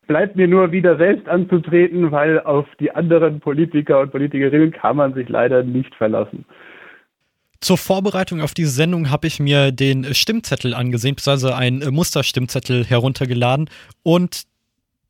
Bleibt 0.07 0.37
mir 0.37 0.47
nur 0.47 0.71
wieder 0.71 0.97
selbst 0.97 1.27
anzutreten, 1.29 2.11
weil 2.11 2.39
auf 2.39 2.65
die 2.79 2.91
anderen 2.95 3.41
Politiker 3.41 3.99
und 3.99 4.11
Politikerinnen 4.11 4.71
kann 4.71 4.95
man 4.95 5.13
sich 5.13 5.29
leider 5.29 5.61
nicht 5.61 5.93
verlassen. 5.95 6.45
Zur 7.61 7.77
Vorbereitung 7.77 8.41
auf 8.41 8.53
diese 8.53 8.71
Sendung 8.71 9.09
habe 9.09 9.27
ich 9.27 9.39
mir 9.39 9.71
den 9.71 10.13
Stimmzettel 10.13 10.73
angesehen, 10.73 11.15
beziehungsweise 11.15 11.55
einen 11.55 11.93
Musterstimmzettel 11.93 12.85
heruntergeladen. 12.85 13.69
Und 14.03 14.43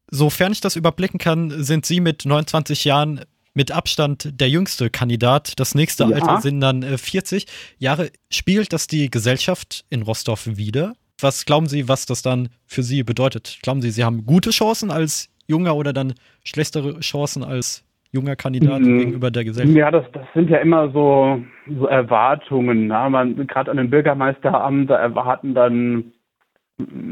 sofern 0.09 0.51
ich 0.51 0.61
das 0.61 0.75
überblicken 0.75 1.19
kann, 1.19 1.63
sind 1.63 1.85
Sie 1.85 1.99
mit 1.99 2.25
29 2.25 2.85
Jahren 2.85 3.21
mit 3.53 3.71
Abstand 3.71 4.29
der 4.39 4.49
jüngste 4.49 4.89
Kandidat. 4.89 5.53
Das 5.57 5.75
nächste 5.75 6.05
ja. 6.05 6.15
Alter 6.15 6.41
sind 6.41 6.61
dann 6.61 6.97
40 6.97 7.45
Jahre. 7.77 8.11
Spiegelt 8.29 8.73
das 8.73 8.87
die 8.87 9.11
Gesellschaft 9.11 9.85
in 9.89 10.01
Rostorf 10.01 10.47
wieder? 10.47 10.95
Was 11.19 11.45
glauben 11.45 11.67
Sie, 11.67 11.87
was 11.87 12.05
das 12.05 12.21
dann 12.21 12.49
für 12.65 12.81
Sie 12.81 13.03
bedeutet? 13.03 13.59
Glauben 13.61 13.81
Sie, 13.81 13.91
Sie 13.91 14.03
haben 14.03 14.25
gute 14.25 14.51
Chancen 14.51 14.91
als 14.91 15.29
Junger 15.47 15.75
oder 15.75 15.93
dann 15.93 16.13
schlechtere 16.43 16.99
Chancen 17.01 17.43
als 17.43 17.83
junger 18.11 18.35
Kandidat 18.35 18.81
mhm. 18.81 18.97
gegenüber 18.99 19.31
der 19.31 19.43
Gesellschaft? 19.43 19.77
Ja, 19.77 19.91
das, 19.91 20.05
das 20.11 20.25
sind 20.33 20.49
ja 20.49 20.57
immer 20.57 20.89
so, 20.91 21.41
so 21.67 21.87
Erwartungen. 21.87 22.87
Ne? 22.87 23.45
Gerade 23.47 23.71
an 23.71 23.77
den 23.77 23.89
Bürgermeisteramt, 23.89 24.89
da 24.89 24.95
erwarten 24.97 25.53
dann 25.53 26.11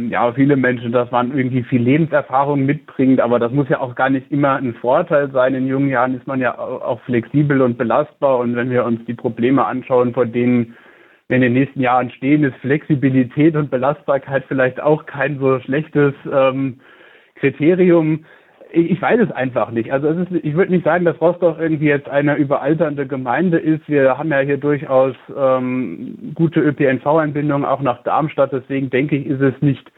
ja, 0.09 0.31
viele 0.31 0.55
Menschen, 0.55 0.91
dass 0.91 1.11
man 1.11 1.37
irgendwie 1.37 1.63
viel 1.63 1.81
Lebenserfahrung 1.81 2.65
mitbringt, 2.65 3.19
aber 3.19 3.37
das 3.37 3.51
muss 3.51 3.67
ja 3.69 3.81
auch 3.81 3.95
gar 3.95 4.09
nicht 4.09 4.31
immer 4.31 4.55
ein 4.55 4.75
Vorteil 4.75 5.29
sein. 5.31 5.55
In 5.55 5.67
jungen 5.67 5.89
Jahren 5.89 6.15
ist 6.15 6.25
man 6.25 6.39
ja 6.39 6.57
auch 6.57 7.01
flexibel 7.01 7.61
und 7.61 7.77
belastbar 7.77 8.39
und 8.39 8.55
wenn 8.55 8.69
wir 8.69 8.85
uns 8.85 9.03
die 9.05 9.13
Probleme 9.13 9.65
anschauen, 9.65 10.13
vor 10.13 10.25
denen 10.25 10.77
wir 11.27 11.35
in 11.35 11.41
den 11.41 11.53
nächsten 11.53 11.81
Jahren 11.81 12.09
stehen, 12.11 12.45
ist 12.45 12.55
Flexibilität 12.61 13.55
und 13.57 13.69
Belastbarkeit 13.69 14.45
vielleicht 14.47 14.79
auch 14.79 15.05
kein 15.05 15.39
so 15.39 15.59
schlechtes 15.59 16.13
ähm, 16.31 16.79
Kriterium 17.35 18.23
ich 18.71 19.01
weiß 19.01 19.19
es 19.21 19.31
einfach 19.31 19.71
nicht. 19.71 19.91
Also 19.91 20.07
es 20.09 20.17
ist, 20.17 20.43
ich 20.43 20.55
würde 20.55 20.71
nicht 20.71 20.85
sagen, 20.85 21.05
dass 21.05 21.19
Rostock 21.21 21.59
irgendwie 21.59 21.87
jetzt 21.87 22.09
eine 22.09 22.35
überalternde 22.35 23.07
Gemeinde 23.07 23.57
ist. 23.57 23.87
Wir 23.87 24.17
haben 24.17 24.29
ja 24.29 24.39
hier 24.39 24.57
durchaus 24.57 25.15
ähm, 25.35 26.33
gute 26.35 26.59
ÖPNV-Anbindungen 26.59 27.65
auch 27.65 27.81
nach 27.81 28.03
Darmstadt. 28.03 28.51
Deswegen 28.53 28.89
denke 28.89 29.15
ich, 29.15 29.27
ist 29.27 29.41
es 29.41 29.53
nicht 29.61 29.91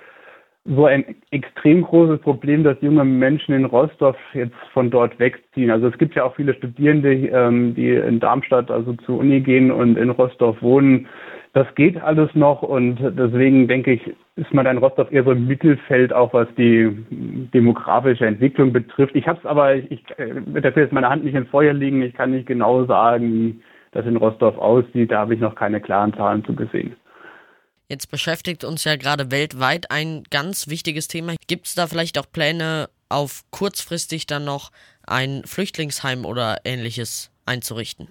so 0.65 0.86
ein 0.86 1.15
extrem 1.32 1.82
großes 1.82 2.19
Problem, 2.21 2.63
dass 2.63 2.77
junge 2.82 3.03
Menschen 3.03 3.55
in 3.55 3.65
Rostock 3.65 4.15
jetzt 4.34 4.55
von 4.73 4.91
dort 4.91 5.17
wegziehen. 5.19 5.71
Also 5.71 5.88
es 5.88 5.97
gibt 5.97 6.15
ja 6.15 6.23
auch 6.23 6.36
viele 6.36 6.53
Studierende, 6.53 7.13
ähm, 7.13 7.73
die 7.75 7.89
in 7.89 8.19
Darmstadt 8.19 8.69
also 8.69 8.93
zur 9.05 9.19
Uni 9.19 9.39
gehen 9.39 9.71
und 9.71 9.97
in 9.97 10.10
Rostock 10.10 10.62
wohnen. 10.62 11.08
Das 11.53 11.67
geht 11.73 11.99
alles 11.99 12.29
noch 12.35 12.62
und 12.62 12.97
deswegen 13.17 13.67
denke 13.67 13.93
ich, 13.93 14.01
ist 14.35 14.53
man 14.53 14.67
in 14.67 14.77
Rostock 14.77 15.12
eher 15.12 15.23
so 15.23 15.31
im 15.31 15.47
Mittelfeld, 15.47 16.13
auch 16.13 16.31
was 16.31 16.47
die 16.57 16.89
demografische 17.53 18.27
Entwicklung 18.27 18.71
betrifft. 18.71 19.15
Ich 19.15 19.27
habe 19.27 19.39
es 19.39 19.45
aber, 19.45 19.75
ich 19.75 20.03
dafür 20.17 20.83
jetzt 20.83 20.93
meine 20.93 21.09
Hand 21.09 21.23
nicht 21.23 21.33
ins 21.33 21.49
Feuer 21.49 21.73
liegen, 21.73 22.03
ich 22.03 22.13
kann 22.13 22.31
nicht 22.31 22.45
genau 22.45 22.85
sagen, 22.85 23.33
wie 23.33 23.62
das 23.91 24.05
in 24.05 24.17
Rostock 24.17 24.59
aussieht. 24.59 25.12
Da 25.12 25.19
habe 25.19 25.33
ich 25.33 25.39
noch 25.39 25.55
keine 25.55 25.81
klaren 25.81 26.13
Zahlen 26.13 26.45
zu 26.45 26.53
gesehen. 26.53 26.95
Jetzt 27.89 28.12
beschäftigt 28.12 28.63
uns 28.63 28.83
ja 28.83 28.95
gerade 28.95 29.31
weltweit 29.31 29.89
ein 29.89 30.21
ganz 30.29 30.67
wichtiges 30.67 31.07
Thema. 31.07 31.33
Gibt 31.47 31.65
es 31.65 31.73
da 31.73 31.88
vielleicht 31.88 32.19
auch 32.19 32.31
Pläne, 32.31 32.89
auf 33.09 33.41
kurzfristig 33.49 34.27
dann 34.27 34.45
noch 34.45 34.69
ein 35.07 35.41
Flüchtlingsheim 35.45 36.25
oder 36.25 36.57
ähnliches 36.63 37.31
einzurichten? 37.47 38.09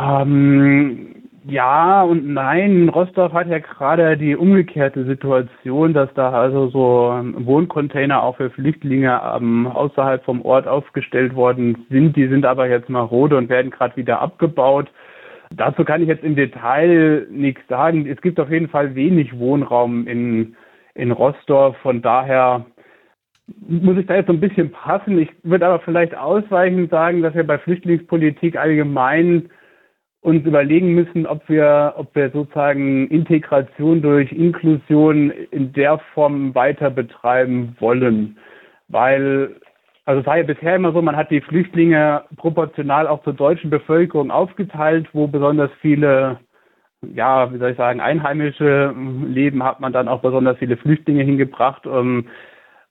Ähm, 0.00 1.16
ja 1.48 2.02
und 2.02 2.26
nein. 2.26 2.88
Rostov 2.88 3.32
hat 3.32 3.48
ja 3.48 3.58
gerade 3.60 4.16
die 4.16 4.36
umgekehrte 4.36 5.04
Situation, 5.04 5.94
dass 5.94 6.12
da 6.14 6.30
also 6.30 6.68
so 6.68 7.20
Wohncontainer 7.38 8.22
auch 8.22 8.36
für 8.36 8.50
Flüchtlinge 8.50 9.20
ähm, 9.36 9.66
außerhalb 9.66 10.24
vom 10.24 10.42
Ort 10.42 10.66
aufgestellt 10.66 11.34
worden 11.34 11.86
sind. 11.88 12.16
Die 12.16 12.26
sind 12.26 12.44
aber 12.44 12.68
jetzt 12.68 12.88
marode 12.88 13.36
und 13.36 13.48
werden 13.48 13.70
gerade 13.70 13.96
wieder 13.96 14.20
abgebaut. 14.20 14.90
Dazu 15.50 15.84
kann 15.84 16.02
ich 16.02 16.08
jetzt 16.08 16.24
im 16.24 16.34
Detail 16.34 17.26
nichts 17.30 17.62
sagen. 17.68 18.06
Es 18.06 18.20
gibt 18.20 18.40
auf 18.40 18.50
jeden 18.50 18.68
Fall 18.68 18.96
wenig 18.96 19.38
Wohnraum 19.38 20.08
in, 20.08 20.56
in 20.94 21.12
Rostov. 21.12 21.76
Von 21.78 22.02
daher 22.02 22.66
muss 23.68 23.96
ich 23.96 24.06
da 24.06 24.16
jetzt 24.16 24.26
so 24.26 24.32
ein 24.32 24.40
bisschen 24.40 24.72
passen. 24.72 25.18
Ich 25.20 25.30
würde 25.44 25.66
aber 25.66 25.78
vielleicht 25.78 26.16
ausweichend 26.16 26.90
sagen, 26.90 27.22
dass 27.22 27.34
wir 27.34 27.46
bei 27.46 27.58
Flüchtlingspolitik 27.58 28.56
allgemein 28.56 29.48
uns 30.26 30.44
überlegen 30.44 30.92
müssen, 30.92 31.24
ob 31.24 31.48
wir, 31.48 31.94
ob 31.96 32.12
wir 32.16 32.30
sozusagen 32.30 33.06
Integration 33.06 34.02
durch 34.02 34.32
Inklusion 34.32 35.30
in 35.52 35.72
der 35.72 36.00
Form 36.14 36.52
weiter 36.52 36.90
betreiben 36.90 37.76
wollen. 37.78 38.36
Weil, 38.88 39.54
also 40.04 40.22
es 40.22 40.26
war 40.26 40.38
ja 40.38 40.42
bisher 40.42 40.74
immer 40.74 40.92
so, 40.92 41.00
man 41.00 41.14
hat 41.14 41.30
die 41.30 41.40
Flüchtlinge 41.40 42.24
proportional 42.38 43.06
auch 43.06 43.22
zur 43.22 43.34
deutschen 43.34 43.70
Bevölkerung 43.70 44.32
aufgeteilt, 44.32 45.06
wo 45.12 45.28
besonders 45.28 45.70
viele, 45.80 46.40
ja, 47.14 47.52
wie 47.54 47.58
soll 47.58 47.70
ich 47.70 47.76
sagen, 47.76 48.00
Einheimische 48.00 48.92
leben, 49.28 49.62
hat 49.62 49.78
man 49.78 49.92
dann 49.92 50.08
auch 50.08 50.22
besonders 50.22 50.58
viele 50.58 50.76
Flüchtlinge 50.76 51.22
hingebracht. 51.22 51.86
Um, 51.86 52.26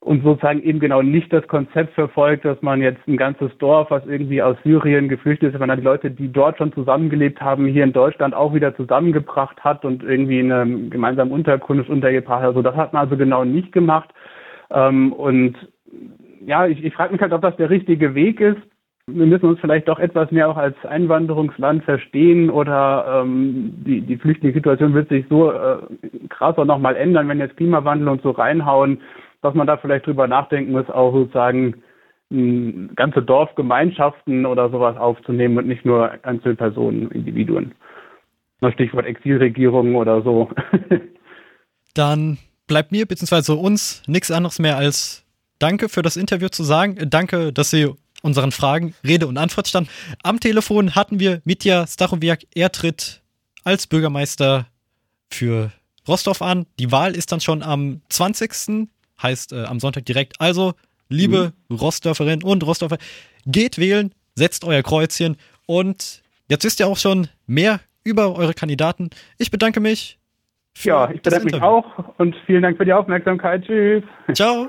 und 0.06 0.24
sozusagen 0.24 0.62
eben 0.62 0.80
genau 0.80 1.02
nicht 1.02 1.34
das 1.34 1.48
Konzept 1.48 1.96
verfolgt, 1.96 2.46
dass 2.46 2.62
man 2.62 2.80
jetzt 2.80 3.08
ein 3.08 3.18
ganzes 3.18 3.58
Dorf, 3.58 3.90
was 3.90 4.06
irgendwie 4.06 4.42
aus 4.42 4.56
Syrien 4.64 5.10
geflüchtet 5.10 5.54
ist, 5.54 5.60
sondern 5.60 5.80
die 5.80 5.86
Leute, 5.86 6.12
die 6.12 6.32
dort 6.32 6.60
schon 6.60 6.72
zusammengelebt 6.74 7.42
haben, 7.42 7.66
hier 7.66 7.84
in 7.84 7.92
Deutschland 7.92 8.36
auch 8.36 8.54
wieder 8.54 8.76
zusammengebracht 8.76 9.64
hat 9.64 9.84
und 9.84 10.04
irgendwie 10.04 10.42
in 10.42 10.52
einer 10.52 10.90
gemeinsamen 10.90 11.32
Unterkunft 11.32 11.90
untergebracht 11.90 12.42
hat. 12.42 12.50
Also 12.50 12.62
das 12.62 12.76
hat 12.76 12.94
man 12.94 13.04
also 13.04 13.18
genau 13.18 13.46
nicht 13.46 13.72
gemacht. 13.72 14.14
Ähm, 14.70 15.12
und 15.12 15.58
ja, 16.46 16.68
ich, 16.68 16.84
ich 16.84 16.94
frage 16.94 17.14
mich 17.14 17.22
halt, 17.22 17.34
ob 17.34 17.42
das 17.42 17.56
der 17.58 17.72
richtige 17.72 18.14
Weg 18.14 18.40
ist. 18.40 18.62
Wir 19.08 19.26
müssen 19.26 19.46
uns 19.46 19.60
vielleicht 19.60 19.88
doch 19.88 20.00
etwas 20.00 20.32
mehr 20.32 20.50
auch 20.50 20.58
als 20.58 20.76
Einwanderungsland 20.84 21.84
verstehen 21.84 22.50
oder 22.50 23.24
ähm, 23.24 23.74
die, 23.86 24.02
die 24.02 24.18
Flüchtlingssituation 24.18 24.94
wird 24.94 25.10
sich 25.10 25.26
so 25.30 25.52
äh, 25.52 25.78
krass 26.30 26.58
auch 26.58 26.66
nochmal 26.66 26.96
ändern, 26.96 27.28
wenn 27.28 27.40
jetzt 27.40 27.58
Klimawandel 27.58 28.08
und 28.08 28.22
so 28.22 28.32
reinhauen 28.32 29.00
dass 29.46 29.56
man 29.56 29.68
da 29.68 29.78
vielleicht 29.78 30.06
drüber 30.06 30.28
nachdenken 30.28 30.72
muss, 30.72 30.90
auch 30.90 31.14
sozusagen 31.14 31.84
ganze 32.96 33.22
Dorfgemeinschaften 33.22 34.46
oder 34.46 34.70
sowas 34.72 34.98
aufzunehmen 34.98 35.60
und 35.60 35.68
nicht 35.68 35.86
nur 35.86 36.12
Einzelpersonen, 36.24 37.12
Individuen. 37.12 37.74
Stichwort 38.74 39.06
Exilregierungen 39.06 39.96
oder 39.96 40.24
so. 40.24 40.50
Dann 41.94 42.40
bleibt 42.68 42.92
mir 42.92 43.06
bzw. 43.06 43.52
uns 43.52 44.02
nichts 44.08 44.32
anderes 44.32 44.58
mehr 44.58 44.76
als 44.76 45.24
Danke 45.60 45.88
für 45.88 46.02
das 46.02 46.18
Interview 46.18 46.50
zu 46.50 46.64
sagen. 46.64 46.98
Danke, 47.12 47.54
dass 47.54 47.70
Sie 47.70 47.94
unseren 48.24 48.52
Fragen 48.52 48.96
Rede 49.06 49.28
und 49.28 49.38
Antwort 49.38 49.68
standen. 49.68 49.90
Am 50.24 50.40
Telefon 50.40 50.96
hatten 50.96 51.20
wir 51.20 51.42
Mitya 51.46 51.86
Stachowiak. 51.86 52.40
Er 52.56 52.72
tritt 52.72 53.22
als 53.64 53.86
Bürgermeister 53.86 54.66
für 55.30 55.72
Rostov 56.08 56.42
an. 56.42 56.66
Die 56.80 56.92
Wahl 56.92 57.16
ist 57.16 57.32
dann 57.32 57.40
schon 57.40 57.62
am 57.62 58.02
20 58.10 58.54
heißt 59.22 59.54
äh, 59.54 59.64
am 59.64 59.80
Sonntag 59.80 60.06
direkt. 60.06 60.40
Also, 60.40 60.74
liebe 61.10 61.54
mhm. 61.70 61.76
Rostdörferinnen 61.76 62.44
und 62.44 62.66
Rostdörfer, 62.66 62.98
geht 63.46 63.78
wählen, 63.78 64.14
setzt 64.36 64.64
euer 64.64 64.82
Kreuzchen 64.82 65.38
und 65.66 66.22
jetzt 66.50 66.64
wisst 66.64 66.80
ihr 66.80 66.88
auch 66.88 66.98
schon 66.98 67.28
mehr 67.48 67.80
über 68.04 68.36
eure 68.36 68.54
Kandidaten. 68.54 69.10
Ich 69.38 69.52
bedanke 69.52 69.80
mich. 69.80 70.20
ja, 70.84 71.10
ich 71.12 71.22
bedanke 71.22 71.46
mich 71.46 71.62
auch 71.62 71.86
und 72.18 72.36
vielen 72.46 72.62
Dank 72.62 72.78
für 72.78 72.86
die 72.86 72.94
Aufmerksamkeit. 72.94 73.64
Tschüss. 73.66 74.04
Ciao. 74.34 74.68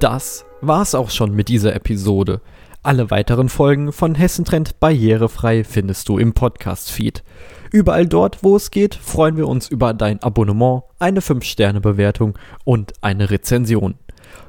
Das 0.00 0.44
war's 0.60 0.94
auch 0.94 1.10
schon 1.10 1.34
mit 1.34 1.48
dieser 1.48 1.74
Episode. 1.74 2.40
Alle 2.82 3.10
weiteren 3.10 3.48
Folgen 3.48 3.92
von 3.92 4.14
Hessentrend 4.14 4.78
barrierefrei 4.78 5.64
findest 5.64 6.08
du 6.08 6.18
im 6.18 6.34
Podcast-Feed. 6.34 7.24
Überall 7.72 8.06
dort, 8.06 8.42
wo 8.42 8.56
es 8.56 8.70
geht, 8.70 8.94
freuen 8.94 9.36
wir 9.36 9.48
uns 9.48 9.68
über 9.68 9.94
dein 9.94 10.22
Abonnement, 10.22 10.82
eine 10.98 11.20
5-Sterne-Bewertung 11.20 12.38
und 12.64 12.92
eine 13.00 13.30
Rezension. 13.30 13.94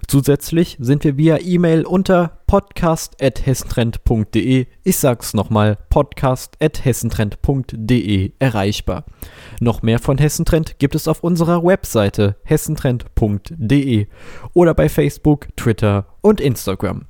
Zusätzlich 0.08 0.78
sind 0.80 1.04
wir 1.04 1.18
via 1.18 1.40
E-Mail 1.40 1.86
unter 1.86 2.40
podcast.hessentrend.de, 2.48 4.68
ich 4.84 4.98
sag's 4.98 5.34
nochmal, 5.34 5.78
podcast.hessentrend.de 5.90 8.32
erreichbar. 8.40 9.04
Noch 9.60 9.82
mehr 9.82 10.00
von 10.00 10.18
Hessentrend 10.18 10.80
gibt 10.80 10.96
es 10.96 11.10
auf 11.10 11.24
unserer 11.24 11.64
Webseite 11.64 12.38
hessentrend.de 12.46 14.08
oder 14.54 14.74
bei 14.74 14.88
Facebook, 14.88 15.50
Twitter 15.58 16.06
und 16.22 16.40
Instagram. 16.40 17.08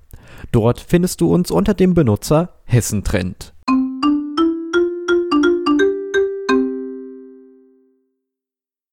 Dort 0.51 0.81
findest 0.81 1.21
du 1.21 1.31
uns 1.33 1.51
unter 1.51 1.75
dem 1.75 1.93
Benutzer 1.93 2.55
Hessentrend. 2.65 3.53